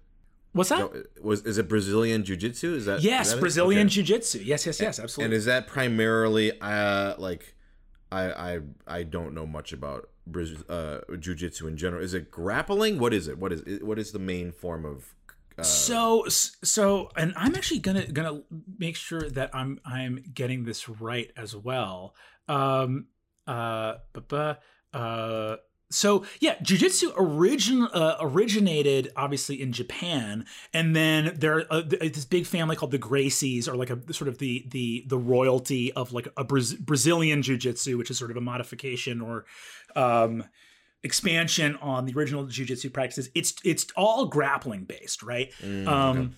[0.54, 1.06] What's that?
[1.22, 2.74] was is it Brazilian jiu jitsu?
[2.74, 3.90] Is that yes, is that Brazilian okay.
[3.90, 4.40] jiu jitsu?
[4.40, 5.26] Yes, yes, yes, absolutely.
[5.26, 7.54] And is that primarily uh like
[8.12, 10.10] I I I don't know much about
[10.68, 14.20] uh, jiu-jitsu in general is it grappling what is it what is what is the
[14.20, 15.16] main form of
[15.58, 18.42] uh, so so and i'm actually gonna gonna
[18.78, 22.16] make sure that i'm i'm getting this right as well.
[22.48, 23.08] Um
[23.48, 23.96] uh
[24.94, 25.56] uh
[25.90, 32.46] so yeah, jujitsu origin uh, originated obviously in Japan, and then there uh, this big
[32.46, 36.28] family called the Gracies, or like a sort of the the the royalty of like
[36.36, 39.46] a Bra- Brazilian jujitsu, which is sort of a modification or
[39.96, 40.44] um,
[41.04, 43.30] expansion on the original jujitsu practices.
[43.36, 45.52] It's it's all grappling based, right?
[45.62, 46.30] Mm, um, okay.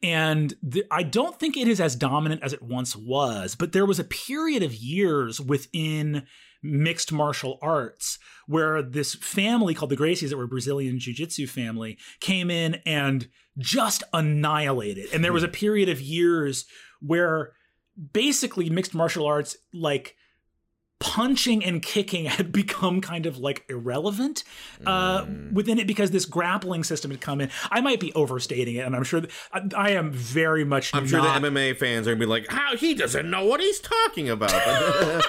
[0.00, 3.86] And the, I don't think it is as dominant as it once was, but there
[3.86, 6.24] was a period of years within
[6.62, 11.98] mixed martial arts where this family called the Gracies, that were Brazilian Jiu Jitsu family,
[12.20, 15.08] came in and just annihilated.
[15.12, 16.64] And there was a period of years
[17.00, 17.52] where
[18.12, 20.14] basically mixed martial arts, like,
[21.00, 24.44] punching and kicking had become kind of like irrelevant
[24.86, 25.52] uh, mm.
[25.52, 27.50] within it because this grappling system had come in.
[27.70, 30.94] I might be overstating it, and I'm sure that I, I am very much.
[30.94, 31.10] I'm not...
[31.10, 34.28] sure the MMA fans are gonna be like, "How he doesn't know what he's talking
[34.28, 34.52] about."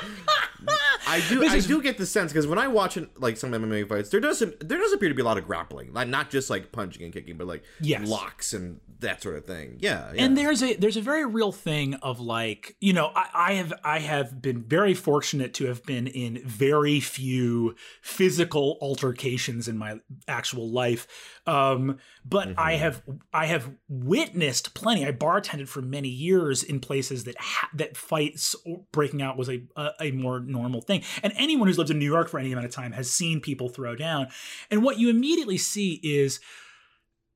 [1.07, 1.43] I do.
[1.43, 4.67] I do get the sense because when I watch like some MMA fights, there doesn't
[4.67, 7.13] there does appear to be a lot of grappling, like not just like punching and
[7.13, 8.07] kicking, but like yes.
[8.07, 9.77] locks and that sort of thing.
[9.79, 13.29] Yeah, yeah, And there's a there's a very real thing of like you know I,
[13.33, 19.67] I have I have been very fortunate to have been in very few physical altercations
[19.67, 21.07] in my actual life,
[21.47, 22.59] um, but mm-hmm.
[22.59, 23.01] I have
[23.33, 25.05] I have witnessed plenty.
[25.05, 28.55] I bartended for many years in places that ha- that fights
[28.91, 31.03] breaking out was a, a a more normal thing.
[31.23, 33.69] And anyone who's lived in New York for any amount of time has seen people
[33.69, 34.27] throw down.
[34.69, 36.39] And what you immediately see is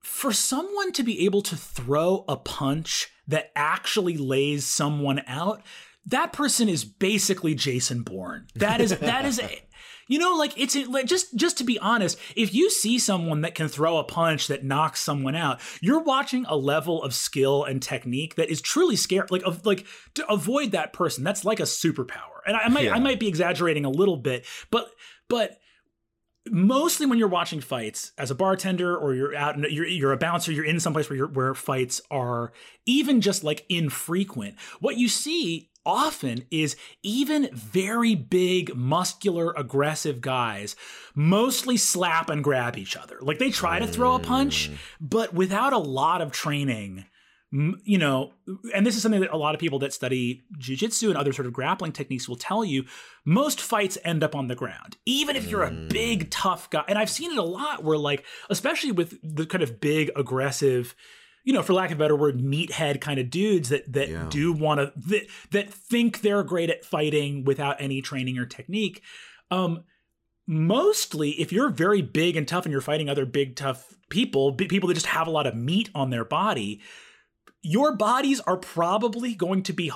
[0.03, 5.63] for someone to be able to throw a punch that actually lays someone out,
[6.05, 8.47] that person is basically Jason Bourne.
[8.55, 9.49] That is that is a,
[10.09, 13.55] you know like it's like just just to be honest, if you see someone that
[13.55, 17.81] can throw a punch that knocks someone out, you're watching a level of skill and
[17.81, 19.27] technique that is truly scary.
[19.31, 19.85] Like of like
[20.15, 22.41] to avoid that person, that's like a superpower.
[22.45, 22.95] And I, I might yeah.
[22.95, 24.91] I might be exaggerating a little bit, but
[25.29, 25.59] but
[26.49, 30.51] mostly when you're watching fights as a bartender or you're out you're, you're a bouncer
[30.51, 32.51] you're in someplace where where fights are
[32.85, 40.75] even just like infrequent what you see often is even very big muscular aggressive guys
[41.15, 44.75] mostly slap and grab each other like they try to throw a punch mm.
[44.99, 47.05] but without a lot of training
[47.83, 48.33] you know,
[48.73, 51.45] and this is something that a lot of people that study jujitsu and other sort
[51.45, 52.83] of grappling techniques will tell you.
[53.25, 56.27] Most fights end up on the ground, even if you're a big, mm.
[56.31, 56.83] tough guy.
[56.87, 60.95] And I've seen it a lot where, like, especially with the kind of big, aggressive,
[61.43, 64.25] you know, for lack of a better word, meathead kind of dudes that that yeah.
[64.29, 69.03] do want to that that think they're great at fighting without any training or technique.
[69.51, 69.83] Um,
[70.47, 74.87] mostly, if you're very big and tough and you're fighting other big, tough people, people
[74.87, 76.81] that just have a lot of meat on their body
[77.63, 79.89] your bodies are probably going to be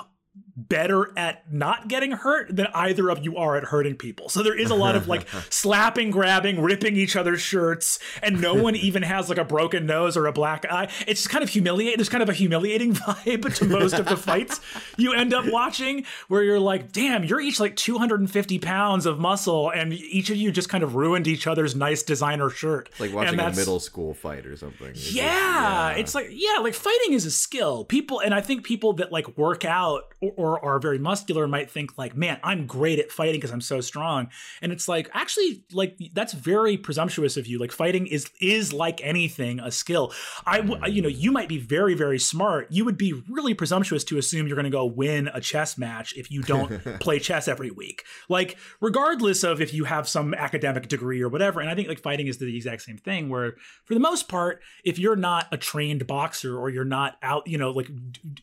[0.58, 4.28] better at not getting hurt than either of you are at hurting people.
[4.28, 8.54] So there is a lot of like slapping, grabbing, ripping each other's shirts, and no
[8.54, 10.88] one even has like a broken nose or a black eye.
[11.06, 11.96] It's kind of humiliating.
[11.96, 14.60] There's kind of a humiliating vibe to most of the fights
[14.96, 19.70] you end up watching where you're like, damn, you're each like 250 pounds of muscle,
[19.70, 22.90] and each of you just kind of ruined each other's nice designer shirt.
[22.98, 24.88] Like watching a middle school fight or something.
[24.88, 27.84] It's yeah, yeah, it's like yeah, like fighting is a skill.
[27.84, 31.70] People, and I think people that like work out or, or are very muscular might
[31.70, 34.28] think like, man, I'm great at fighting because I'm so strong.
[34.62, 37.58] And it's like actually, like that's very presumptuous of you.
[37.58, 40.12] Like fighting is is like anything a skill.
[40.46, 42.68] I, you know, you might be very very smart.
[42.70, 46.14] You would be really presumptuous to assume you're going to go win a chess match
[46.16, 48.04] if you don't play chess every week.
[48.28, 51.60] Like regardless of if you have some academic degree or whatever.
[51.60, 53.28] And I think like fighting is the exact same thing.
[53.28, 57.46] Where for the most part, if you're not a trained boxer or you're not out,
[57.46, 57.88] you know, like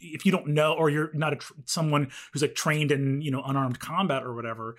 [0.01, 1.95] if you don't know or you're not a, someone
[2.32, 4.76] who's like trained in you know unarmed combat or whatever,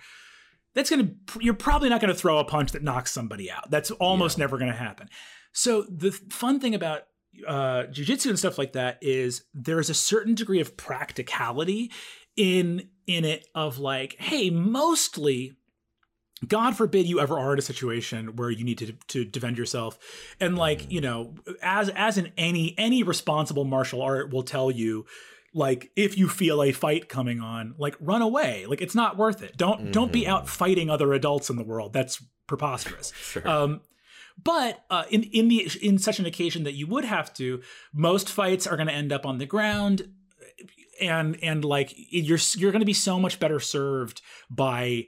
[0.73, 1.09] that's gonna
[1.39, 3.69] you're probably not gonna throw a punch that knocks somebody out.
[3.69, 4.43] That's almost yeah.
[4.43, 5.09] never gonna happen.
[5.51, 7.03] So the fun thing about
[7.47, 11.91] uh, jujitsu and stuff like that is there's a certain degree of practicality
[12.35, 15.57] in in it of like, hey, mostly
[16.47, 19.97] God forbid you ever are in a situation where you need to to defend yourself,
[20.39, 25.05] and like you know, as as in any any responsible martial art will tell you,
[25.53, 28.65] like if you feel a fight coming on, like run away.
[28.65, 29.57] Like it's not worth it.
[29.57, 29.91] Don't mm-hmm.
[29.91, 30.49] don't be out mm-hmm.
[30.49, 31.93] fighting other adults in the world.
[31.93, 33.11] That's preposterous.
[33.21, 33.47] sure.
[33.47, 33.81] Um,
[34.41, 37.61] but uh, in in the in such an occasion that you would have to,
[37.93, 40.09] most fights are going to end up on the ground,
[41.01, 45.07] and and like you're you're going to be so much better served by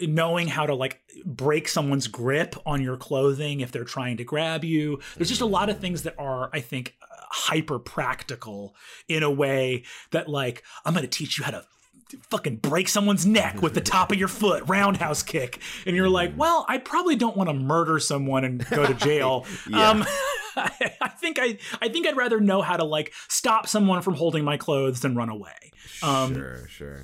[0.00, 4.64] knowing how to like break someone's grip on your clothing if they're trying to grab
[4.64, 5.00] you.
[5.16, 6.96] There's just a lot of things that are, I think,
[7.32, 8.74] hyper practical
[9.08, 11.64] in a way that like I'm going to teach you how to
[12.30, 15.60] fucking break someone's neck with the top of your foot, roundhouse kick.
[15.86, 19.46] And you're like, well, I probably don't want to murder someone and go to jail.
[19.68, 19.90] yeah.
[19.90, 20.04] um,
[20.56, 24.44] I, think I, I think I'd rather know how to like stop someone from holding
[24.44, 25.72] my clothes than run away.
[26.02, 27.02] Um, sure, sure.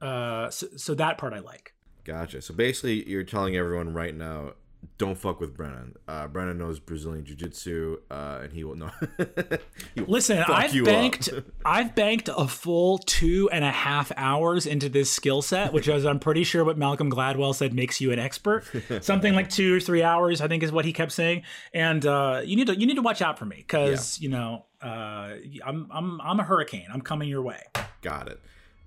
[0.00, 1.74] Uh, so, so that part I like.
[2.04, 2.42] Gotcha.
[2.42, 4.54] So basically, you're telling everyone right now,
[4.98, 5.96] don't fuck with Brennan.
[6.06, 8.90] Uh, Brennan knows Brazilian Jiu Jitsu, uh, and he will know.
[9.96, 11.28] Listen, I've banked,
[11.64, 16.04] I've banked a full two and a half hours into this skill set, which is,
[16.04, 18.64] I'm pretty sure, what Malcolm Gladwell said makes you an expert.
[19.00, 21.42] Something like two or three hours, I think, is what he kept saying.
[21.72, 24.24] And uh, you need to, you need to watch out for me because yeah.
[24.24, 26.86] you know, uh, I'm, I'm, I'm a hurricane.
[26.92, 27.60] I'm coming your way.
[28.02, 28.40] Got it.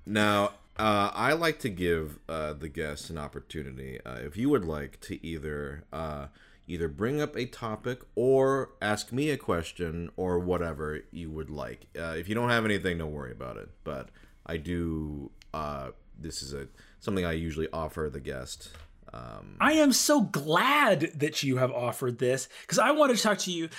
[0.05, 3.99] Now, uh, I like to give uh, the guests an opportunity.
[4.05, 6.27] Uh, if you would like to either uh,
[6.67, 11.87] either bring up a topic or ask me a question or whatever you would like.
[11.97, 13.69] Uh, if you don't have anything, don't worry about it.
[13.83, 14.09] But
[14.45, 15.31] I do.
[15.53, 16.67] Uh, this is a
[16.99, 18.71] something I usually offer the guest.
[19.13, 23.37] Um, I am so glad that you have offered this because I want to talk
[23.39, 23.69] to you.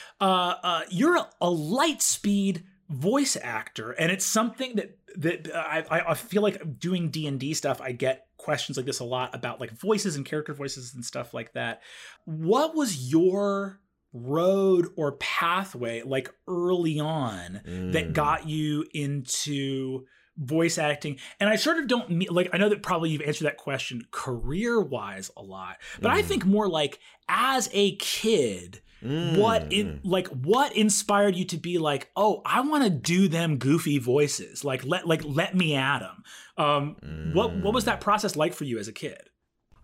[0.88, 6.78] you're a light speed voice actor, and it's something that that I, I feel like
[6.78, 10.16] doing D and D stuff, I get questions like this a lot about like voices
[10.16, 11.82] and character voices and stuff like that.
[12.24, 13.80] What was your
[14.12, 17.93] road or pathway like early on mm.
[17.93, 20.07] that got you into
[20.39, 23.45] voice acting and i sort of don't mean like i know that probably you've answered
[23.45, 26.14] that question career wise a lot but mm.
[26.14, 29.38] i think more like as a kid Mm.
[29.38, 33.59] What in like what inspired you to be like, oh, I want to do them
[33.59, 36.24] goofy voices, like let like let me at them.
[36.57, 37.34] Um, mm.
[37.34, 39.28] What what was that process like for you as a kid?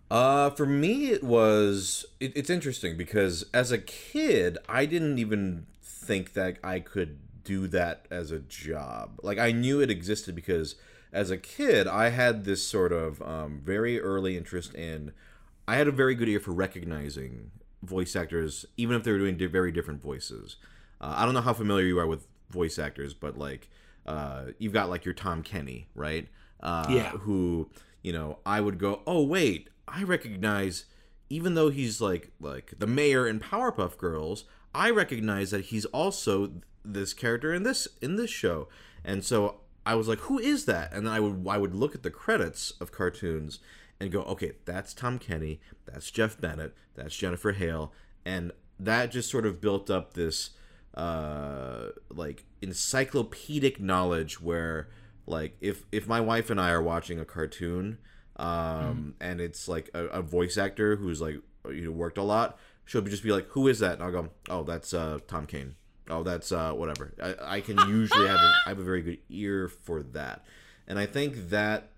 [0.09, 5.67] Uh, for me, it was it, it's interesting because as a kid, I didn't even
[5.81, 9.19] think that I could do that as a job.
[9.21, 10.75] Like I knew it existed because
[11.11, 15.11] as a kid, I had this sort of um, very early interest in.
[15.67, 17.51] I had a very good ear for recognizing
[17.83, 20.55] voice actors, even if they're doing very different voices.
[21.01, 23.69] Uh, I don't know how familiar you are with voice actors, but like
[24.05, 26.27] uh, you've got like your Tom Kenny, right?
[26.61, 27.09] Uh, yeah.
[27.09, 27.69] Who
[28.01, 30.85] you know I would go, oh wait, I recognize,
[31.29, 36.53] even though he's like like the mayor in Powerpuff Girls, I recognize that he's also
[36.85, 38.69] this character in this in this show,
[39.03, 40.93] and so I was like, who is that?
[40.93, 43.59] And then I would I would look at the credits of cartoons
[44.03, 47.91] and go, okay, that's Tom Kenny, that's Jeff Bennett, that's Jennifer Hale,
[48.25, 50.51] and that just sort of built up this
[50.95, 54.89] uh like encyclopedic knowledge where
[55.25, 57.97] like if if my wife and I are watching a cartoon
[58.35, 59.13] um mm.
[59.19, 61.37] and it's like a, a, voice actor who's like
[61.67, 63.93] you know worked a lot she'll just be like who is that?
[63.93, 65.75] And I'll go oh that's uh Tom Kane.
[66.09, 67.13] Oh that's uh whatever.
[67.21, 70.45] I, I can usually have a, I have a very good ear for that.
[70.87, 71.92] And I think that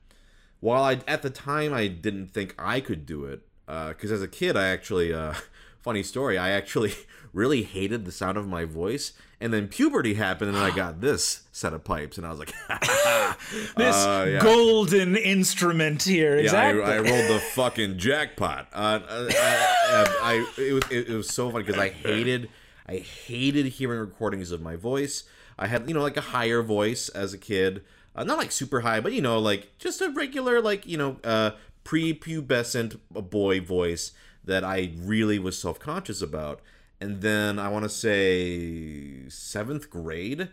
[0.60, 4.22] while I at the time I didn't think I could do it, because uh, as
[4.22, 5.34] a kid I actually, uh,
[5.82, 6.94] funny story, I actually
[7.34, 11.44] really hated the sound of my voice, and then puberty happened, and I got this
[11.52, 12.54] set of pipes, and I was like,
[13.78, 14.40] this uh, yeah.
[14.40, 16.38] golden instrument here.
[16.38, 16.82] Exactly.
[16.82, 18.68] Yeah, I, I rolled the fucking jackpot.
[18.74, 22.50] Uh, uh I, I, it was it, it was so funny because I hated
[22.88, 25.24] I hated hearing recordings of my voice.
[25.58, 27.84] I had you know like a higher voice as a kid,
[28.16, 31.18] uh, not like super high, but you know like just a regular like you know
[31.24, 31.52] uh,
[31.84, 34.12] prepubescent boy voice
[34.44, 36.62] that I really was self conscious about
[37.02, 40.50] and then I want to say seventh grade,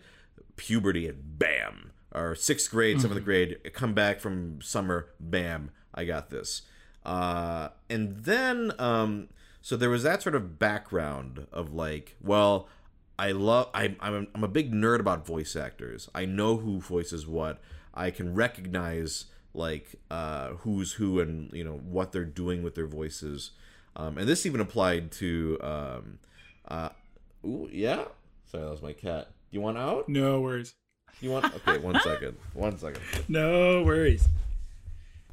[0.57, 3.25] puberty, and bam, or sixth grade, 7th mm-hmm.
[3.25, 6.63] grade, come back from summer, bam, I got this.
[7.05, 9.29] Uh, and then, um,
[9.61, 12.69] so there was that sort of background of like, well,
[13.23, 16.11] I love, I, I'm, I'm a big nerd about voice actors.
[16.13, 17.61] I know who voices what.
[17.95, 22.89] I can recognize like uh, who's who and you know what they're doing with their
[22.89, 23.53] voices.
[23.95, 26.19] Um, and this even applied to um,
[26.67, 26.89] uh,
[27.45, 28.07] ooh, yeah.
[28.51, 29.29] Sorry, that was my cat.
[29.53, 30.09] Do you want out?
[30.09, 30.75] No worries.
[31.21, 31.45] You want?
[31.55, 32.37] Okay, one second.
[32.55, 33.03] One second.
[33.29, 34.27] No worries.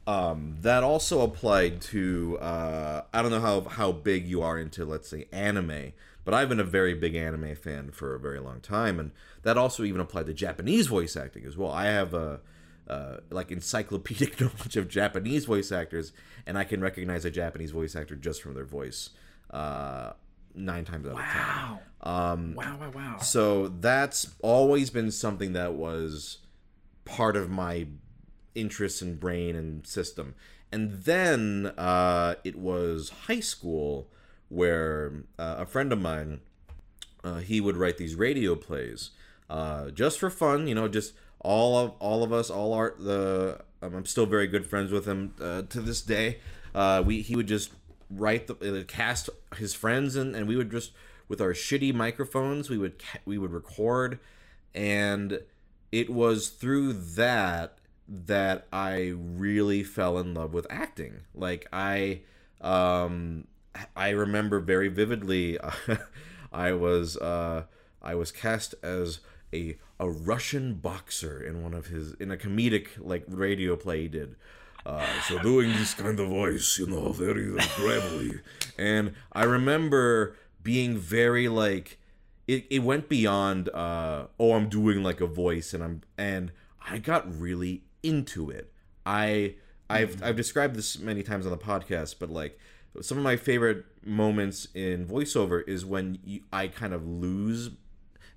[0.05, 4.85] Um, that also applied to uh, I don't know how how big you are into
[4.85, 5.93] let's say anime,
[6.25, 9.11] but I've been a very big anime fan for a very long time, and
[9.43, 11.71] that also even applied to Japanese voice acting as well.
[11.71, 12.41] I have a
[12.87, 16.11] uh, like encyclopedic knowledge of Japanese voice actors,
[16.45, 19.11] and I can recognize a Japanese voice actor just from their voice.
[19.49, 20.13] Uh,
[20.55, 21.19] nine times out wow.
[21.21, 22.13] of ten.
[22.13, 23.17] Um, wow, wow, wow.
[23.17, 26.39] So that's always been something that was
[27.05, 27.87] part of my
[28.55, 30.35] interest and brain and system.
[30.71, 34.09] And then uh, it was high school
[34.49, 36.41] where uh, a friend of mine,
[37.23, 39.11] uh, he would write these radio plays
[39.49, 42.97] uh, just for fun, you know, just all of all of us, all art.
[42.99, 46.39] The um, I'm still very good friends with him uh, to this day.
[46.75, 47.71] Uh, we he would just
[48.09, 50.91] write the uh, cast his friends and and we would just
[51.27, 54.19] with our shitty microphones we would we would record
[54.73, 55.41] and
[55.91, 57.77] it was through that
[58.07, 62.21] that I really fell in love with acting like I
[62.61, 63.45] um
[63.95, 65.57] I remember very vividly
[66.51, 67.63] I was uh
[68.01, 69.19] I was cast as
[69.53, 74.07] a a Russian boxer in one of his in a comedic like radio play he
[74.07, 74.35] did
[74.85, 78.39] uh, so doing this kind of voice, you know, very gravelly.
[78.77, 81.99] and I remember being very like,
[82.47, 86.51] it, it went beyond, uh, oh, I'm doing like a voice, and I'm and
[86.89, 88.71] I got really into it.
[89.05, 89.55] I
[89.89, 90.23] I've.
[90.23, 92.57] I've described this many times on the podcast, but like
[93.01, 97.71] some of my favorite moments in voiceover is when you, I kind of lose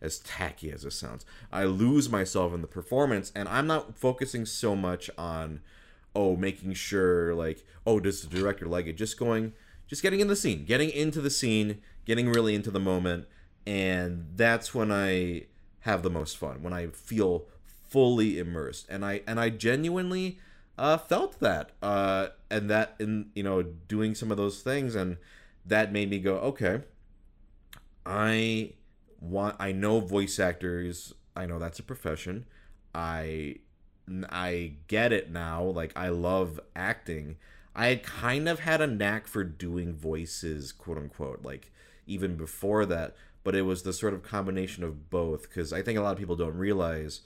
[0.00, 1.24] as tacky as it sounds.
[1.52, 5.60] I lose myself in the performance and I'm not focusing so much on
[6.14, 9.52] oh making sure like oh does the director like it just going
[9.86, 13.26] just getting in the scene getting into the scene getting really into the moment
[13.66, 15.42] and that's when i
[15.80, 17.44] have the most fun when i feel
[17.88, 20.38] fully immersed and i and i genuinely
[20.78, 25.16] uh, felt that uh, and that in you know doing some of those things and
[25.64, 26.80] that made me go okay
[28.04, 28.72] i
[29.20, 32.44] want i know voice actors i know that's a profession
[32.94, 33.54] i
[34.30, 35.62] I get it now.
[35.62, 37.36] Like I love acting.
[37.74, 41.72] I kind of had a knack for doing voices, quote unquote, like
[42.06, 43.14] even before that.
[43.44, 46.18] But it was the sort of combination of both because I think a lot of
[46.18, 47.22] people don't realize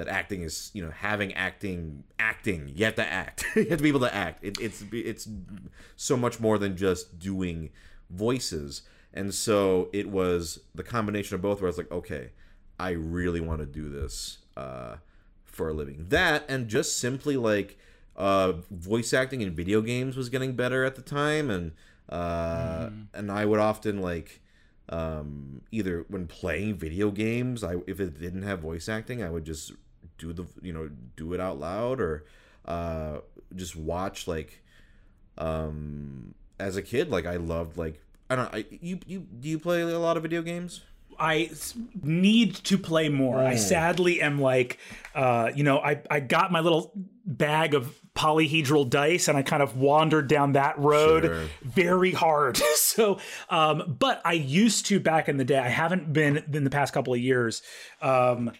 [0.00, 3.82] that acting is you know having acting acting you have to act you have to
[3.82, 5.28] be able to act it, it's it's
[5.96, 7.70] so much more than just doing
[8.10, 8.82] voices
[9.12, 12.30] and so it was the combination of both where i was like okay
[12.78, 14.96] i really want to do this uh,
[15.60, 16.06] for a living.
[16.08, 17.78] That and just simply like
[18.16, 21.72] uh, voice acting in video games was getting better at the time, and
[22.08, 23.06] uh, mm.
[23.14, 24.40] and I would often like
[24.88, 29.44] um, either when playing video games, I if it didn't have voice acting, I would
[29.44, 29.72] just
[30.20, 32.24] do the you know do it out loud or
[32.66, 33.18] uh,
[33.56, 34.62] just watch like
[35.38, 39.58] um, as a kid like I loved like I don't I, you you do you
[39.58, 40.82] play a lot of video games?
[41.18, 41.50] I
[42.02, 43.40] need to play more.
[43.40, 43.46] Oh.
[43.46, 44.78] I sadly am like,
[45.14, 46.92] uh, you know, I, I got my little
[47.26, 51.44] bag of polyhedral dice and I kind of wandered down that road sure.
[51.62, 52.56] very hard.
[52.76, 53.18] so,
[53.50, 55.58] um, but I used to back in the day.
[55.58, 57.60] I haven't been in the past couple of years.
[58.00, 58.52] Um,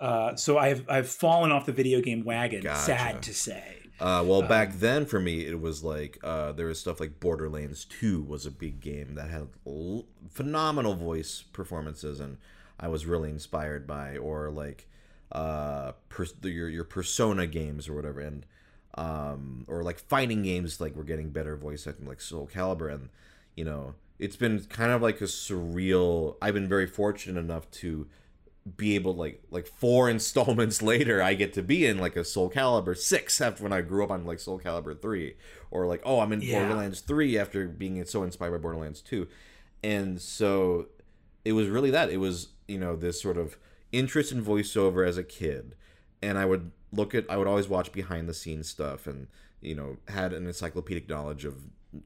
[0.00, 2.62] uh, so I've I've fallen off the video game wagon.
[2.62, 2.80] Gotcha.
[2.80, 3.74] Sad to say.
[4.00, 7.18] Uh, well, um, back then for me, it was like uh, there was stuff like
[7.20, 12.38] Borderlands Two was a big game that had l- phenomenal voice performances, and
[12.78, 14.16] I was really inspired by.
[14.16, 14.86] Or like
[15.32, 18.46] uh per, your your persona games or whatever and
[18.94, 23.10] um or like fighting games like we're getting better voice acting like soul calibur and
[23.54, 28.06] you know it's been kind of like a surreal i've been very fortunate enough to
[28.76, 32.50] be able like like four installments later i get to be in like a soul
[32.50, 35.34] calibur 6 after when i grew up on like soul calibur 3
[35.70, 36.60] or like oh i'm in Yeah.
[36.60, 39.26] borderlands 3 after being so inspired by borderlands 2
[39.82, 40.88] and so
[41.44, 42.10] it was really that.
[42.10, 43.56] It was you know this sort of
[43.92, 45.74] interest in voiceover as a kid.
[46.20, 49.28] And i would look at i would always watch behind the scenes stuff and
[49.60, 51.54] you know had an encyclopedic knowledge of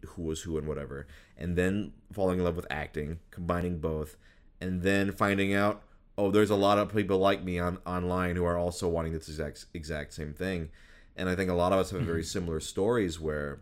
[0.09, 1.07] who was who and whatever.
[1.37, 4.17] And then falling in love with acting combining both
[4.61, 5.83] and then finding out
[6.19, 9.29] oh there's a lot of people like me on online who are also wanting this
[9.29, 10.71] exact exact same thing.
[11.15, 13.61] And i think a lot of us have very similar stories where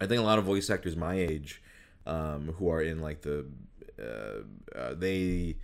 [0.00, 1.62] i think a lot of voice actors my age
[2.06, 3.46] um, who are in like the
[4.00, 5.56] uh, uh, they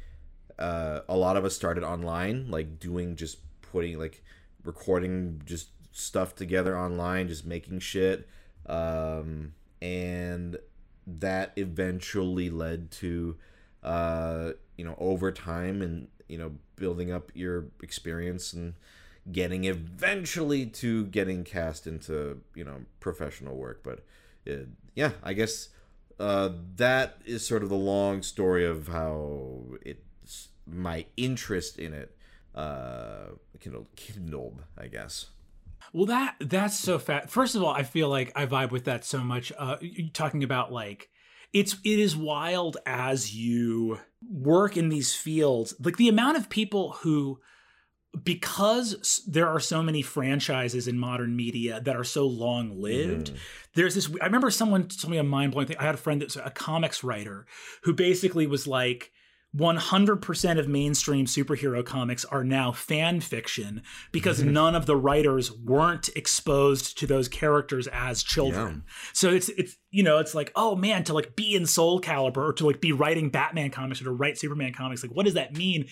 [0.58, 4.22] uh, a lot of us started online like doing just putting like
[4.64, 8.28] recording just stuff together online just making shit.
[8.66, 10.56] Um, and
[11.06, 13.36] that eventually led to
[13.82, 18.74] uh, you know over time and you know building up your experience and
[19.30, 24.00] getting eventually to getting cast into you know professional work but
[24.50, 24.64] uh,
[24.94, 25.68] yeah i guess
[26.18, 32.16] uh, that is sort of the long story of how it's my interest in it
[32.54, 33.26] uh
[33.60, 35.26] kindled, kindled i guess
[35.92, 37.30] Well, that that's so fat.
[37.30, 39.52] First of all, I feel like I vibe with that so much.
[39.58, 39.76] Uh,
[40.12, 41.10] talking about like
[41.52, 43.98] it's it is wild as you
[44.30, 45.74] work in these fields.
[45.82, 47.40] Like the amount of people who,
[48.22, 53.28] because there are so many franchises in modern media that are so long lived.
[53.28, 53.36] Mm-hmm.
[53.74, 54.10] There's this.
[54.20, 55.78] I remember someone told me a mind blowing thing.
[55.78, 57.46] I had a friend that's a comics writer
[57.82, 59.12] who basically was like.
[59.54, 66.08] 100% of mainstream superhero comics are now fan fiction because none of the writers weren't
[66.16, 68.84] exposed to those characters as children.
[69.12, 72.48] So it's it's you know it's like oh man to like be in Soul Calibur
[72.48, 75.34] or to like be writing Batman comics or to write Superman comics like what does
[75.34, 75.86] that mean?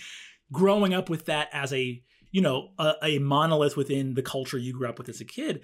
[0.53, 4.73] Growing up with that as a you know a, a monolith within the culture you
[4.73, 5.61] grew up with as a kid,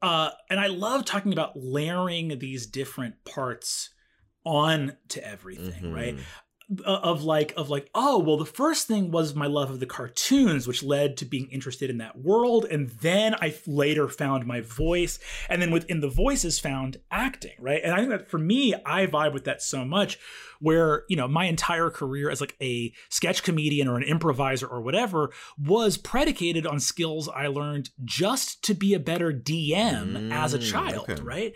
[0.00, 3.90] uh, and I love talking about layering these different parts
[4.46, 5.94] on to everything, Mhm.
[5.94, 6.18] right?
[6.86, 9.86] Uh, of like of like oh well the first thing was my love of the
[9.86, 14.62] cartoons which led to being interested in that world and then i later found my
[14.62, 15.18] voice
[15.50, 19.04] and then within the voices found acting right and i think that for me i
[19.06, 20.18] vibe with that so much
[20.58, 24.80] where you know my entire career as like a sketch comedian or an improviser or
[24.80, 25.28] whatever
[25.62, 30.70] was predicated on skills i learned just to be a better dm as a Mm,
[30.70, 31.22] child okay.
[31.22, 31.52] right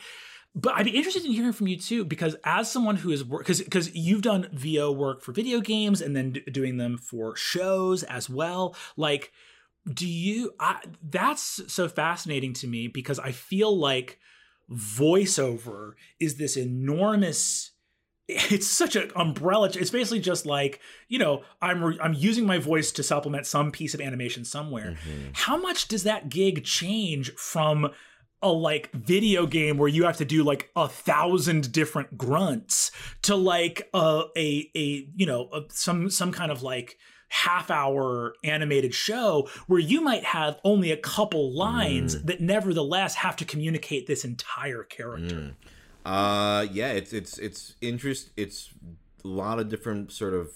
[0.60, 3.60] but I'd be interested in hearing from you too, because as someone who is because
[3.62, 8.02] because you've done VO work for video games and then d- doing them for shows
[8.02, 8.74] as well.
[8.96, 9.30] Like,
[9.92, 10.52] do you?
[10.58, 14.18] I, that's so fascinating to me because I feel like
[14.70, 17.70] voiceover is this enormous
[18.28, 22.58] it's such an umbrella it's basically just like you know i'm re- i'm using my
[22.58, 25.30] voice to supplement some piece of animation somewhere Mhm.
[25.32, 27.88] how much does that gig change from
[28.42, 32.90] a like video game where you have to do like a thousand different grunts
[33.22, 36.96] to like a a, a you know a, some some kind of like
[37.30, 43.36] half hour animated show where you might have only a couple lines that nevertheless have
[43.36, 45.54] to communicate this entire character Mm.
[46.08, 48.30] Uh, yeah, it's it's it's interest.
[48.36, 48.70] It's
[49.24, 50.52] a lot of different sort of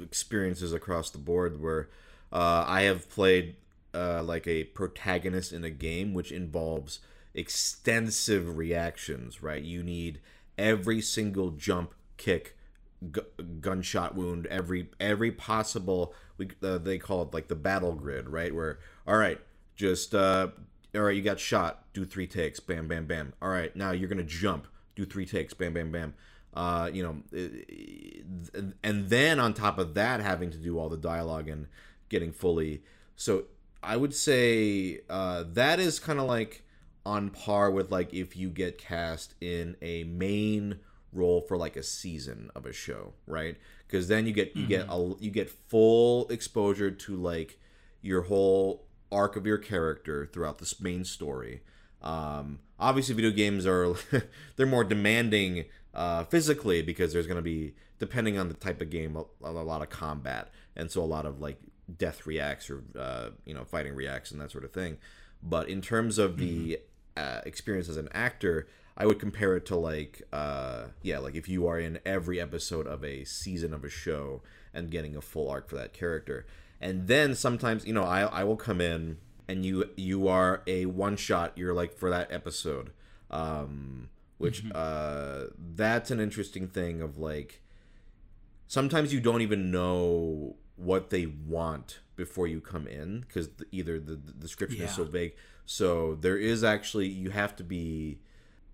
[0.00, 1.62] experiences across the board.
[1.62, 1.90] Where
[2.32, 3.54] uh, I have played
[3.94, 6.98] uh, like a protagonist in a game, which involves
[7.34, 9.42] extensive reactions.
[9.42, 10.20] Right, you need
[10.58, 12.56] every single jump, kick,
[13.10, 13.26] gu-
[13.60, 16.14] gunshot wound, every every possible.
[16.38, 18.54] We uh, they call it like the battle grid, right?
[18.54, 19.40] Where all right,
[19.76, 20.48] just uh,
[20.94, 21.84] all right, you got shot.
[21.92, 22.60] Do three takes.
[22.60, 23.32] Bam, bam, bam.
[23.40, 24.66] All right, now you're gonna jump.
[24.96, 25.54] Do three takes.
[25.54, 26.14] Bam, bam, bam.
[26.52, 27.16] Uh, you know,
[28.82, 31.66] and then on top of that, having to do all the dialogue and
[32.08, 32.82] getting fully.
[33.14, 33.44] So
[33.82, 36.64] I would say uh, that is kind of like
[37.04, 40.80] on par with like if you get cast in a main
[41.12, 43.56] role for like a season of a show, right?
[43.86, 47.58] Because then you get you get a you get full exposure to like
[48.02, 51.62] your whole arc of your character throughout this main story.
[52.02, 53.94] Um, obviously, video games are
[54.56, 58.90] they're more demanding uh, physically because there's going to be depending on the type of
[58.90, 61.58] game a, a lot of combat, and so a lot of like
[61.98, 64.98] death reacts or uh, you know fighting reacts and that sort of thing.
[65.42, 66.78] But in terms of the
[67.16, 71.48] uh, experience as an actor, I would compare it to like uh, yeah, like if
[71.48, 74.42] you are in every episode of a season of a show
[74.72, 76.46] and getting a full arc for that character.
[76.80, 80.86] and then sometimes you know I I will come in and you you are a
[80.86, 81.52] one shot.
[81.56, 82.90] You're like for that episode,
[83.30, 84.08] um,
[84.38, 84.72] which mm-hmm.
[84.74, 87.60] uh, that's an interesting thing of like
[88.68, 94.14] sometimes you don't even know what they want before you come in because either the,
[94.14, 94.86] the description yeah.
[94.86, 95.34] is so vague.
[95.72, 98.18] So there is actually you have to be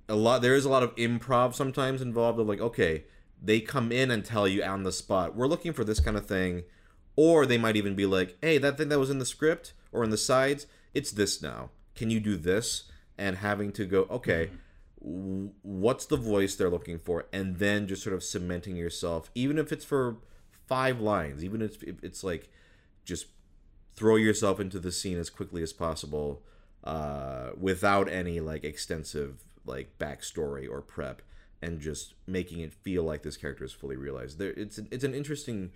[0.08, 0.40] a lot.
[0.40, 3.04] There is a lot of improv sometimes involved of like okay
[3.42, 6.24] they come in and tell you on the spot we're looking for this kind of
[6.24, 6.62] thing
[7.14, 10.04] or they might even be like, hey, that thing that was in the script or
[10.04, 11.68] in the sides, it's this now.
[11.94, 12.84] Can you do this?
[13.18, 14.50] And having to go, okay,
[15.06, 15.48] mm-hmm.
[15.60, 17.26] what's the voice they're looking for?
[17.30, 20.16] And then just sort of cementing yourself, even if it's for
[20.66, 22.48] five lines, even if it's like
[23.04, 23.26] just
[23.94, 26.42] throw yourself into the scene as quickly as possible
[26.86, 31.20] uh, without any like extensive like backstory or prep
[31.60, 34.38] and just making it feel like this character is fully realized.
[34.38, 35.72] There, it's it's an interesting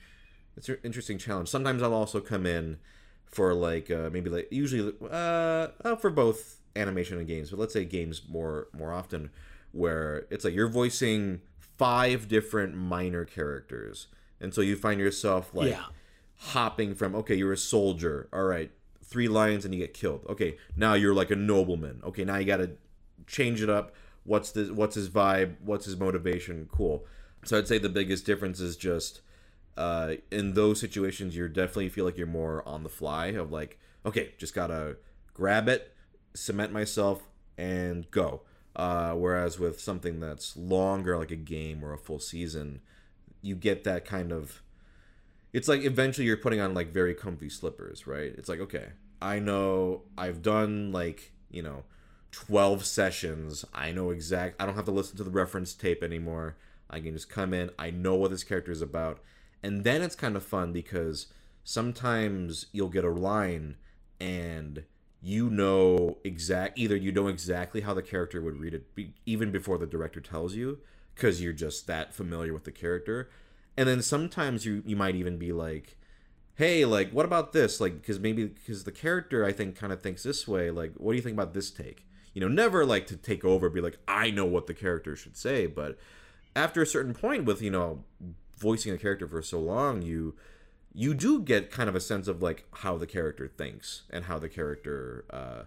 [0.56, 1.48] it's an interesting challenge.
[1.48, 2.78] Sometimes I'll also come in
[3.24, 7.72] for like uh, maybe like usually uh, uh, for both animation and games, but let's
[7.72, 9.30] say games more more often
[9.72, 11.40] where it's like you're voicing
[11.76, 14.06] five different minor characters,
[14.40, 15.84] and so you find yourself like yeah.
[16.36, 18.70] hopping from okay, you're a soldier, all right,
[19.10, 20.24] three lions and you get killed.
[20.28, 22.00] Okay, now you're like a nobleman.
[22.04, 22.70] Okay, now you got to
[23.26, 23.94] change it up.
[24.24, 25.56] What's the what's his vibe?
[25.60, 26.68] What's his motivation?
[26.72, 27.04] Cool.
[27.44, 29.20] So I'd say the biggest difference is just
[29.76, 33.78] uh, in those situations, you definitely feel like you're more on the fly of like,
[34.04, 34.96] okay, just gotta
[35.32, 35.94] grab it,
[36.34, 37.22] cement myself,
[37.56, 38.42] and go.
[38.76, 42.80] Uh, whereas with something that's longer, like a game or a full season,
[43.42, 44.62] you get that kind of.
[45.52, 48.32] It's like eventually you're putting on like very comfy slippers, right?
[48.36, 48.90] It's like, okay,
[49.20, 51.84] I know I've done like, you know,
[52.32, 53.64] 12 sessions.
[53.74, 54.60] I know exact.
[54.62, 56.56] I don't have to listen to the reference tape anymore.
[56.88, 57.70] I can just come in.
[57.78, 59.20] I know what this character is about
[59.62, 61.26] and then it's kind of fun because
[61.64, 63.76] sometimes you'll get a line
[64.20, 64.84] and
[65.22, 69.50] you know exact either you know exactly how the character would read it be, even
[69.50, 70.78] before the director tells you
[71.14, 73.30] because you're just that familiar with the character
[73.76, 75.96] and then sometimes you you might even be like
[76.56, 80.02] hey like what about this like because maybe because the character i think kind of
[80.02, 83.06] thinks this way like what do you think about this take you know never like
[83.06, 85.98] to take over be like i know what the character should say but
[86.56, 88.04] after a certain point with you know
[88.60, 90.34] voicing a character for so long, you
[90.92, 94.38] you do get kind of a sense of like how the character thinks and how
[94.38, 95.62] the character uh,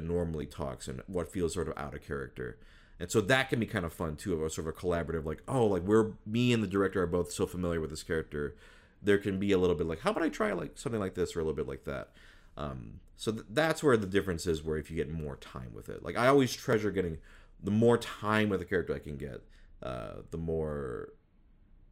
[0.00, 2.58] normally talks and what feels sort of out of character.
[3.00, 5.24] And so that can be kind of fun too, of a sort of a collaborative,
[5.24, 8.54] like, oh, like we're me and the director are both so familiar with this character.
[9.02, 11.34] There can be a little bit like, how about I try like something like this
[11.34, 12.10] or a little bit like that.
[12.58, 15.88] Um, so th- that's where the difference is, where if you get more time with
[15.88, 17.16] it, like I always treasure getting
[17.62, 19.42] the more time with a character I can get,
[19.82, 21.14] uh, the more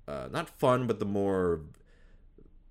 [0.07, 1.63] uh, not fun, but the more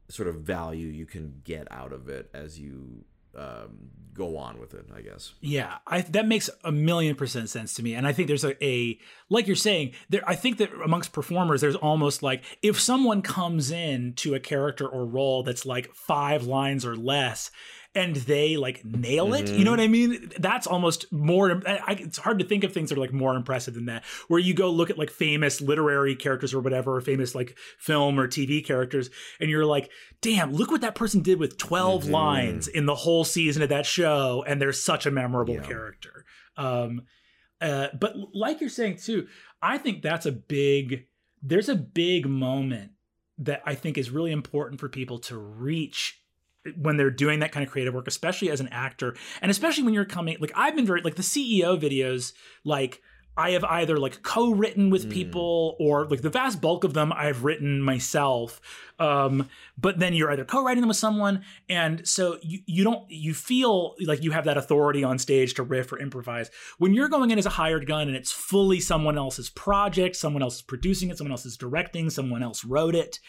[0.10, 3.04] sort of value you can get out of it as you
[3.38, 5.34] um, go on with it, I guess.
[5.40, 8.62] Yeah, I, that makes a million percent sense to me, and I think there's a,
[8.64, 10.24] a like you're saying there.
[10.28, 14.88] I think that amongst performers, there's almost like if someone comes in to a character
[14.88, 17.52] or role that's like five lines or less,
[17.98, 19.46] and they like nail it.
[19.46, 19.58] Mm-hmm.
[19.58, 20.32] You know what I mean?
[20.38, 21.64] That's almost more.
[21.66, 24.06] I, it's hard to think of things that are like more impressive than that.
[24.28, 28.20] Where you go look at like famous literary characters or whatever, or famous like film
[28.20, 29.10] or TV characters,
[29.42, 29.90] and you're like,
[30.22, 32.12] damn, look what that person did with 12 mm-hmm.
[32.12, 35.62] lines in the whole season of that show, and they're such a memorable yeah.
[35.62, 36.26] character.
[36.56, 37.02] Um,
[37.60, 39.28] uh, but like you're saying too,
[39.62, 41.08] I think that's a big.
[41.42, 42.92] There's a big moment
[43.40, 46.22] that I think is really important for people to reach
[46.76, 49.94] when they're doing that kind of creative work, especially as an actor, and especially when
[49.94, 53.02] you're coming, like I've been very like the CEO videos, like
[53.38, 55.12] I have either like co-written with mm.
[55.12, 58.60] people or like the vast bulk of them I've written myself.
[58.98, 59.48] Um,
[59.78, 63.94] but then you're either co-writing them with someone, and so you you don't you feel
[64.04, 66.50] like you have that authority on stage to riff or improvise.
[66.80, 70.42] When you're going in as a hired gun and it's fully someone else's project, someone
[70.42, 73.20] else is producing it, someone else is directing, someone else wrote it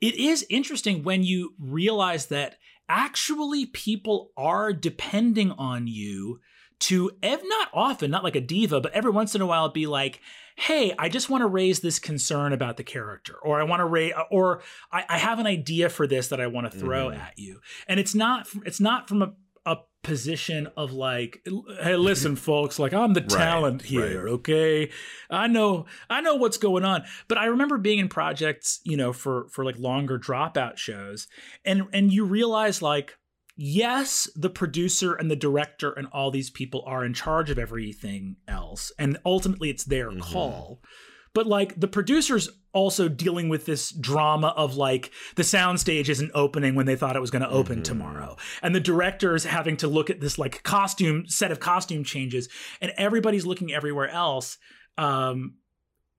[0.00, 2.56] it is interesting when you realize that
[2.88, 6.40] actually people are depending on you
[6.78, 9.86] to, if not often, not like a diva, but every once in a while be
[9.86, 10.20] like,
[10.56, 13.86] hey, I just want to raise this concern about the character, or I want to
[13.86, 17.20] raise, or I, I, have an idea for this that I want to throw mm-hmm.
[17.20, 17.60] at you.
[17.86, 19.32] And it's not, it's not from a
[20.06, 21.44] position of like
[21.82, 24.32] hey listen folks like i'm the right, talent here right.
[24.34, 24.88] okay
[25.30, 29.12] i know i know what's going on but i remember being in projects you know
[29.12, 31.26] for for like longer dropout shows
[31.64, 33.18] and and you realize like
[33.56, 38.36] yes the producer and the director and all these people are in charge of everything
[38.46, 40.20] else and ultimately it's their mm-hmm.
[40.20, 40.80] call
[41.36, 46.74] but like the producers also dealing with this drama of like the soundstage isn't opening
[46.74, 47.82] when they thought it was going to open mm-hmm.
[47.82, 52.48] tomorrow and the directors having to look at this like costume set of costume changes
[52.80, 54.56] and everybody's looking everywhere else
[54.96, 55.56] um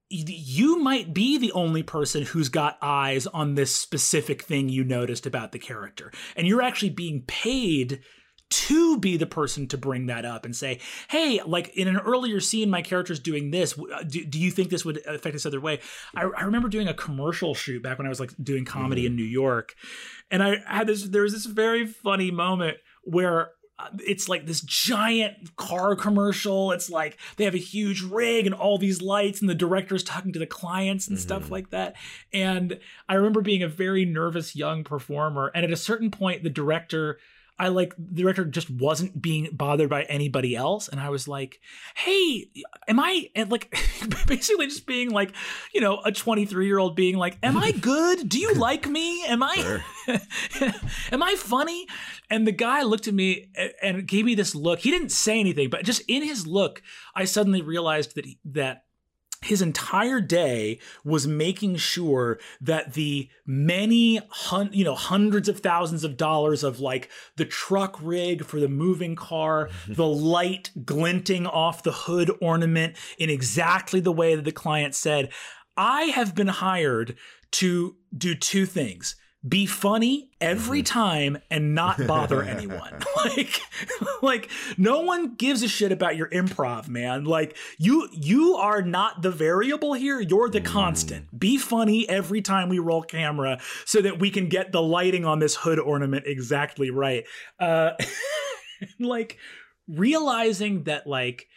[0.09, 5.25] you might be the only person who's got eyes on this specific thing you noticed
[5.25, 8.01] about the character and you're actually being paid
[8.49, 10.79] to be the person to bring that up and say,
[11.09, 13.77] hey, like in an earlier scene, my character's doing this.
[13.77, 15.79] Uh, do, do you think this would affect this other way?
[16.15, 19.11] I, I, remember doing a commercial shoot back when I was like doing comedy mm-hmm.
[19.11, 19.75] in New York.
[20.31, 24.61] And I had this, there was this very funny moment where uh, it's like this
[24.61, 26.71] giant car commercial.
[26.71, 30.33] It's like they have a huge rig and all these lights, and the director's talking
[30.33, 31.27] to the clients and mm-hmm.
[31.27, 31.95] stuff like that.
[32.33, 35.51] And I remember being a very nervous young performer.
[35.53, 37.19] And at a certain point, the director
[37.59, 41.59] I like the director just wasn't being bothered by anybody else, and I was like,
[41.95, 42.49] "Hey,
[42.87, 43.75] am I?" And like,
[44.27, 45.33] basically just being like,
[45.73, 48.29] you know, a 23 year old being like, "Am I good?
[48.29, 49.25] Do you like me?
[49.25, 49.81] Am I,
[51.11, 51.87] am I funny?"
[52.29, 53.49] And the guy looked at me
[53.81, 54.79] and gave me this look.
[54.79, 56.81] He didn't say anything, but just in his look,
[57.15, 58.83] I suddenly realized that he, that
[59.41, 66.03] his entire day was making sure that the many hun- you know hundreds of thousands
[66.03, 71.83] of dollars of like the truck rig for the moving car the light glinting off
[71.83, 75.29] the hood ornament in exactly the way that the client said
[75.75, 77.15] i have been hired
[77.51, 79.15] to do two things
[79.47, 80.99] be funny every mm-hmm.
[80.99, 82.99] time and not bother anyone.
[83.25, 83.61] like
[84.21, 87.25] like no one gives a shit about your improv, man.
[87.25, 91.27] Like you you are not the variable here, you're the constant.
[91.27, 91.39] Mm.
[91.39, 95.39] Be funny every time we roll camera so that we can get the lighting on
[95.39, 97.25] this hood ornament exactly right.
[97.59, 97.91] Uh
[98.99, 99.37] like
[99.87, 101.47] realizing that like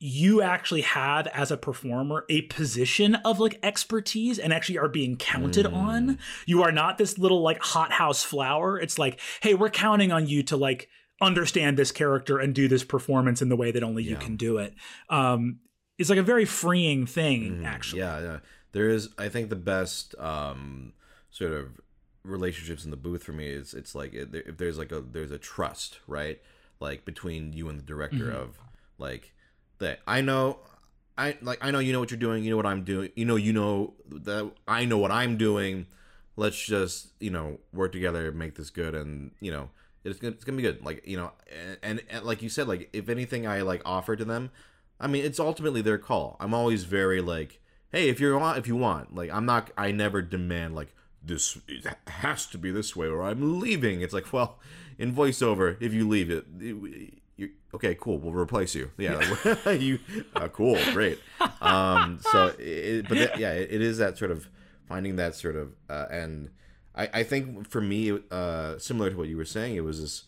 [0.00, 5.16] you actually have as a performer a position of like expertise and actually are being
[5.16, 5.74] counted mm.
[5.74, 6.18] on.
[6.46, 8.78] You are not this little like hothouse flower.
[8.78, 10.88] It's like, hey, we're counting on you to like
[11.20, 14.10] understand this character and do this performance in the way that only yeah.
[14.10, 14.74] you can do it.
[15.08, 15.58] Um,
[15.98, 18.00] it's like a very freeing thing, mm, actually.
[18.00, 18.38] Yeah, yeah.
[18.70, 20.92] There is, I think, the best um,
[21.30, 21.80] sort of
[22.22, 25.38] relationships in the booth for me is it's like if there's like a there's a
[25.38, 26.40] trust, right?
[26.78, 28.36] Like between you and the director mm-hmm.
[28.36, 28.58] of
[28.98, 29.32] like
[29.78, 30.58] that I know
[31.16, 33.24] I like I know you know what you're doing, you know what I'm doing, you
[33.24, 35.86] know you know that I know what I'm doing.
[36.36, 39.70] Let's just, you know, work together, make this good and, you know,
[40.04, 40.84] it's gonna, it's gonna be good.
[40.84, 44.14] Like, you know, and, and, and like you said, like if anything I like offer
[44.14, 44.50] to them,
[45.00, 46.36] I mean, it's ultimately their call.
[46.38, 47.60] I'm always very like,
[47.90, 51.58] hey, if you want, if you want, like, I'm not, I never demand like this
[52.06, 54.00] has to be this way or I'm leaving.
[54.00, 54.58] It's like, well,
[54.98, 58.90] in voiceover, if you leave it, it you okay cool we'll replace you.
[58.98, 59.70] Yeah, yeah.
[59.72, 60.00] you
[60.34, 61.18] uh, cool great.
[61.62, 64.48] Um so it, but that, yeah it, it is that sort of
[64.86, 66.50] finding that sort of uh, and
[66.94, 70.24] I, I think for me uh similar to what you were saying it was this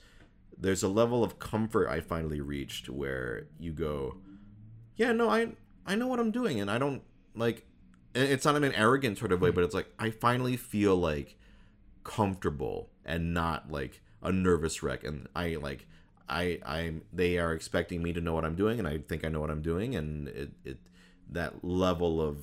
[0.57, 4.17] there's a level of comfort I finally reached where you go
[4.97, 5.49] yeah no I
[5.87, 7.03] I know what I'm doing and I don't
[7.35, 7.67] like
[8.15, 11.37] it's not in an arrogant sort of way but it's like I finally feel like
[12.05, 15.87] comfortable and not like a nervous wreck and I like
[16.31, 19.28] I I'm they are expecting me to know what I'm doing, and I think I
[19.28, 20.78] know what I'm doing, and it it
[21.33, 22.39] that level of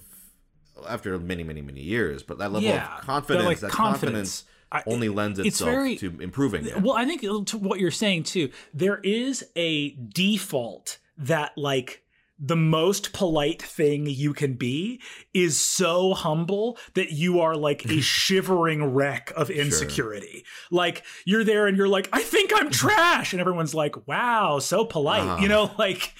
[0.88, 4.44] after many many many years, but that level yeah, of confidence, like that confidence.
[4.44, 4.44] confidence
[4.86, 6.70] only lends itself very, to improving.
[6.84, 12.04] Well, I think to what you're saying too, there is a default that like
[12.40, 15.02] the most polite thing you can be
[15.34, 20.44] is so humble that you are like a shivering wreck of insecurity.
[20.46, 20.78] Sure.
[20.78, 23.34] Like you're there and you're like, I think I'm trash.
[23.34, 25.22] And everyone's like, wow, so polite.
[25.22, 25.42] Uh-huh.
[25.42, 26.14] You know, like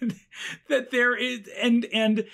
[0.68, 2.24] that there is, and, and,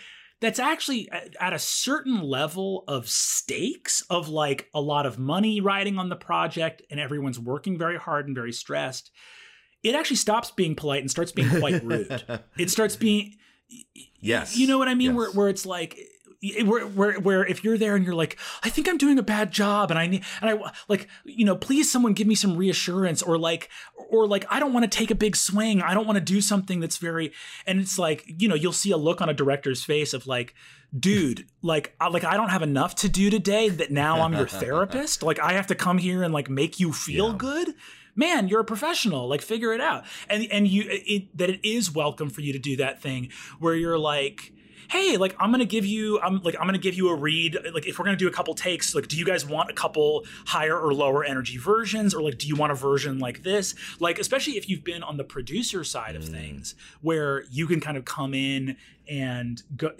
[0.40, 1.06] that's actually
[1.38, 6.16] at a certain level of stakes of like a lot of money riding on the
[6.16, 9.10] project and everyone's working very hard and very stressed
[9.82, 12.22] it actually stops being polite and starts being quite rude.
[12.58, 13.36] it starts being
[14.20, 15.16] yes, you know what I mean, yes.
[15.16, 15.98] where where it's like
[16.64, 19.52] where, where where if you're there and you're like I think I'm doing a bad
[19.52, 23.22] job and I need and I like you know please someone give me some reassurance
[23.22, 23.68] or like
[24.08, 26.40] or like I don't want to take a big swing I don't want to do
[26.40, 27.32] something that's very
[27.66, 30.54] and it's like you know you'll see a look on a director's face of like
[30.98, 34.46] dude like I, like I don't have enough to do today that now I'm your
[34.48, 37.36] therapist like I have to come here and like make you feel yeah.
[37.36, 37.74] good
[38.20, 39.26] man, you're a professional.
[39.26, 40.04] Like figure it out.
[40.28, 43.74] And and you it, that it is welcome for you to do that thing where
[43.74, 44.52] you're like,
[44.90, 47.56] hey, like I'm gonna give you, I'm like I'm gonna give you a read.
[47.72, 50.24] Like if we're gonna do a couple takes, like do you guys want a couple
[50.46, 53.74] higher or lower energy versions, or like do you want a version like this?
[53.98, 56.30] Like especially if you've been on the producer side of mm.
[56.30, 58.76] things, where you can kind of come in
[59.08, 59.90] and go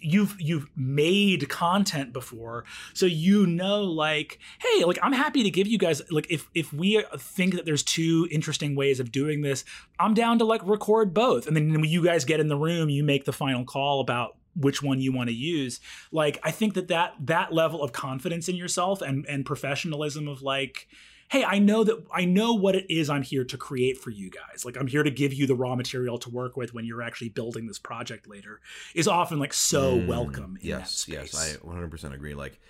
[0.00, 5.66] you've you've made content before so you know like hey like i'm happy to give
[5.66, 9.64] you guys like if if we think that there's two interesting ways of doing this
[9.98, 11.46] i'm down to like record both.
[11.46, 14.36] And then when you guys get in the room you make the final call about
[14.56, 15.80] which one you want to use.
[16.12, 20.42] Like i think that that that level of confidence in yourself and and professionalism of
[20.42, 20.88] like
[21.34, 24.30] hey, I know that I know what it is I'm here to create for you
[24.30, 24.64] guys.
[24.64, 27.30] Like I'm here to give you the raw material to work with when you're actually
[27.30, 28.60] building this project later
[28.94, 32.34] is often like so mm, welcome yes, Yes, I 100% agree.
[32.34, 32.60] Like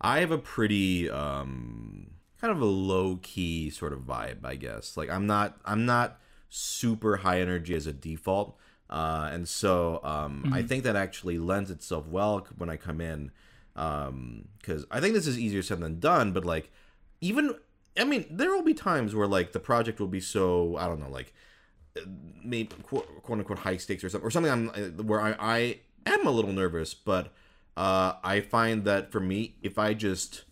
[0.00, 4.96] I have a pretty um kind of a low key sort of vibe, I guess.
[4.96, 8.56] Like I'm not I'm not super high energy as a default.
[8.88, 10.54] Uh, and so um, mm-hmm.
[10.54, 13.30] I think that actually lends itself well when I come in
[13.72, 16.32] because um, I think this is easier said than done.
[16.32, 16.72] But like
[17.20, 17.54] even
[17.98, 21.00] I mean, there will be times where like the project will be so I don't
[21.00, 21.32] know, like
[22.44, 24.52] maybe quote, quote unquote high stakes or something, or something.
[24.52, 27.32] I'm uh, where I, I am a little nervous, but
[27.76, 30.44] uh, I find that for me, if I just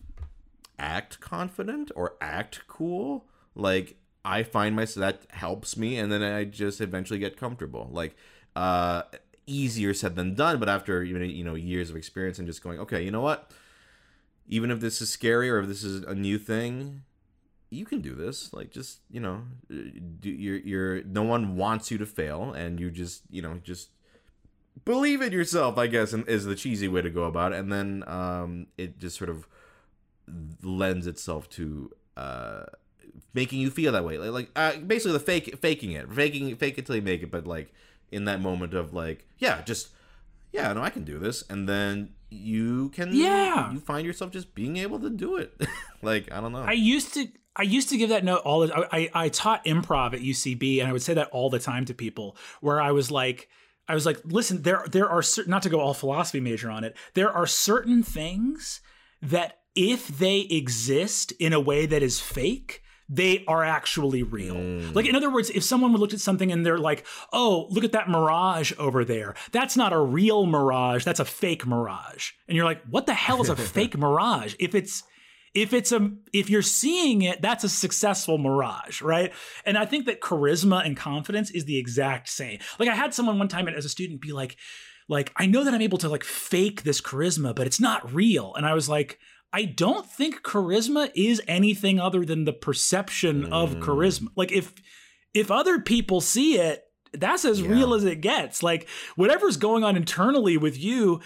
[0.78, 6.44] act confident or act cool, like I find myself that helps me, and then I
[6.44, 7.88] just eventually get comfortable.
[7.92, 8.16] Like
[8.56, 9.02] uh,
[9.46, 13.02] easier said than done, but after you know years of experience and just going, okay,
[13.02, 13.52] you know what?
[14.48, 17.02] Even if this is scary or if this is a new thing,
[17.70, 21.98] you can do this like just you know do, you're you're no one wants you
[21.98, 23.90] to fail and you just you know just
[24.84, 27.58] believe in yourself i guess is the cheesy way to go about it.
[27.58, 29.46] And then um it just sort of
[30.62, 32.64] lends itself to uh
[33.34, 34.18] making you feel that way.
[34.18, 36.12] Like, like uh, basically the fake faking it.
[36.12, 37.72] Faking fake it till you make it but like
[38.10, 39.88] in that moment of like yeah just
[40.52, 41.44] yeah no i can do this.
[41.48, 43.72] And then you can yeah.
[43.72, 45.52] you find yourself just being able to do it.
[46.00, 46.60] Like i don't know.
[46.62, 47.26] I used to
[47.58, 50.88] I used to give that note all the I, I taught improv at UCB and
[50.88, 53.48] I would say that all the time to people where I was like
[53.88, 56.84] I was like listen there there are certain not to go all philosophy major on
[56.84, 58.80] it there are certain things
[59.20, 64.56] that if they exist in a way that is fake they are actually real.
[64.56, 64.94] Mm.
[64.94, 67.92] Like in other words, if someone looked at something and they're like, "Oh, look at
[67.92, 69.34] that mirage over there.
[69.50, 73.40] That's not a real mirage, that's a fake mirage." And you're like, "What the hell
[73.40, 75.04] is a fake mirage?" If it's
[75.54, 79.32] if it's a if you're seeing it that's a successful mirage right?
[79.64, 82.60] And i think that charisma and confidence is the exact same.
[82.78, 84.56] Like i had someone one time as a student be like
[85.08, 88.54] like i know that i'm able to like fake this charisma but it's not real.
[88.54, 89.18] And i was like
[89.52, 93.52] i don't think charisma is anything other than the perception mm.
[93.52, 94.28] of charisma.
[94.36, 94.74] Like if
[95.34, 97.70] if other people see it that's as yeah.
[97.70, 98.62] real as it gets.
[98.62, 101.20] Like whatever's going on internally with you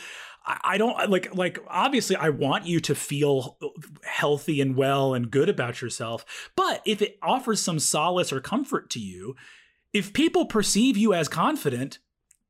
[0.45, 3.59] I don't like like obviously I want you to feel
[4.05, 6.51] healthy and well and good about yourself.
[6.57, 9.37] But if it offers some solace or comfort to you,
[9.93, 11.99] if people perceive you as confident,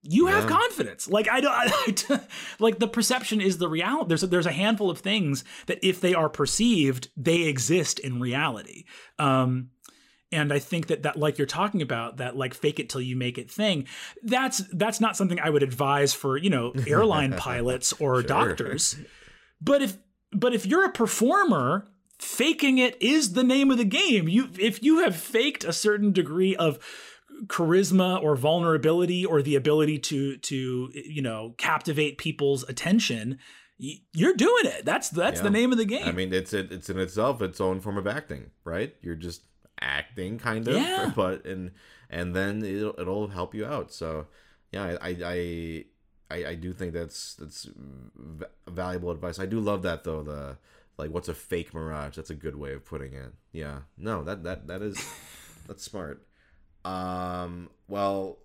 [0.02, 0.40] you yeah.
[0.40, 1.08] have confidence.
[1.08, 1.52] Like I don't
[2.10, 2.20] I,
[2.58, 4.08] like the perception is the reality.
[4.08, 8.20] There's a, there's a handful of things that if they are perceived, they exist in
[8.20, 8.84] reality.
[9.18, 9.70] Um,
[10.32, 13.16] and i think that that like you're talking about that like fake it till you
[13.16, 13.86] make it thing
[14.22, 18.22] that's that's not something i would advise for you know airline pilots or sure.
[18.22, 18.96] doctors.
[19.60, 19.98] But if
[20.32, 24.28] but if you're a performer faking it is the name of the game.
[24.28, 26.78] You if you have faked a certain degree of
[27.46, 33.38] charisma or vulnerability or the ability to to you know captivate people's attention
[33.78, 34.84] you're doing it.
[34.84, 35.44] That's that's yeah.
[35.44, 36.06] the name of the game.
[36.06, 38.94] i mean it's it, it's in itself its own form of acting right?
[39.02, 39.42] You're just
[39.82, 41.12] acting kind of yeah.
[41.16, 41.72] but and
[42.08, 43.92] and then it'll, it'll help you out.
[43.92, 44.26] So
[44.70, 45.84] yeah I, I
[46.30, 47.68] i i do think that's that's
[48.68, 49.38] valuable advice.
[49.38, 50.56] I do love that though the
[50.98, 52.16] like what's a fake mirage?
[52.16, 53.32] That's a good way of putting it.
[53.52, 53.80] Yeah.
[53.96, 55.04] No that that that is
[55.66, 56.26] that's smart.
[56.84, 58.38] Um well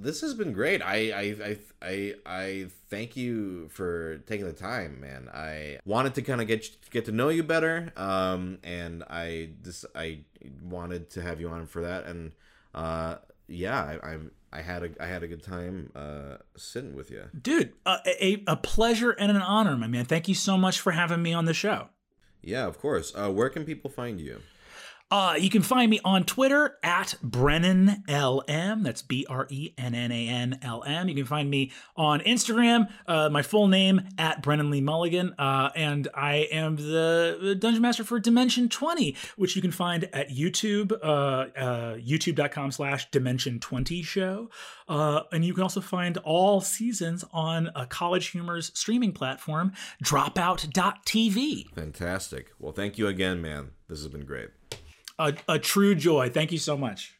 [0.00, 0.82] this has been great.
[0.82, 5.28] I, I I I I thank you for taking the time, man.
[5.32, 9.84] I wanted to kind of get get to know you better, um, and I just
[9.94, 10.20] I
[10.62, 12.32] wanted to have you on for that, and
[12.74, 14.30] uh, yeah, I, I'm.
[14.52, 17.72] I had a I had a good time uh, sitting with you, dude.
[17.86, 20.06] Uh, a a pleasure and an honor, my man.
[20.06, 21.90] Thank you so much for having me on the show.
[22.42, 23.12] Yeah, of course.
[23.14, 24.40] Uh, where can people find you?
[25.10, 28.84] Uh, you can find me on Twitter at Brennan LM.
[28.84, 31.08] That's B R E N N A N L M.
[31.08, 35.34] You can find me on Instagram, uh, my full name at Brennan Lee Mulligan.
[35.36, 40.30] Uh, and I am the Dungeon Master for Dimension 20, which you can find at
[40.30, 41.06] YouTube, uh,
[41.58, 44.48] uh, youtube.com slash Dimension 20 show.
[44.88, 49.72] Uh, and you can also find all seasons on a College Humor's streaming platform,
[50.04, 51.74] dropout.tv.
[51.74, 52.52] Fantastic.
[52.60, 53.70] Well, thank you again, man.
[53.88, 54.50] This has been great
[55.20, 56.30] a, true joy.
[56.30, 57.19] Thank you so much.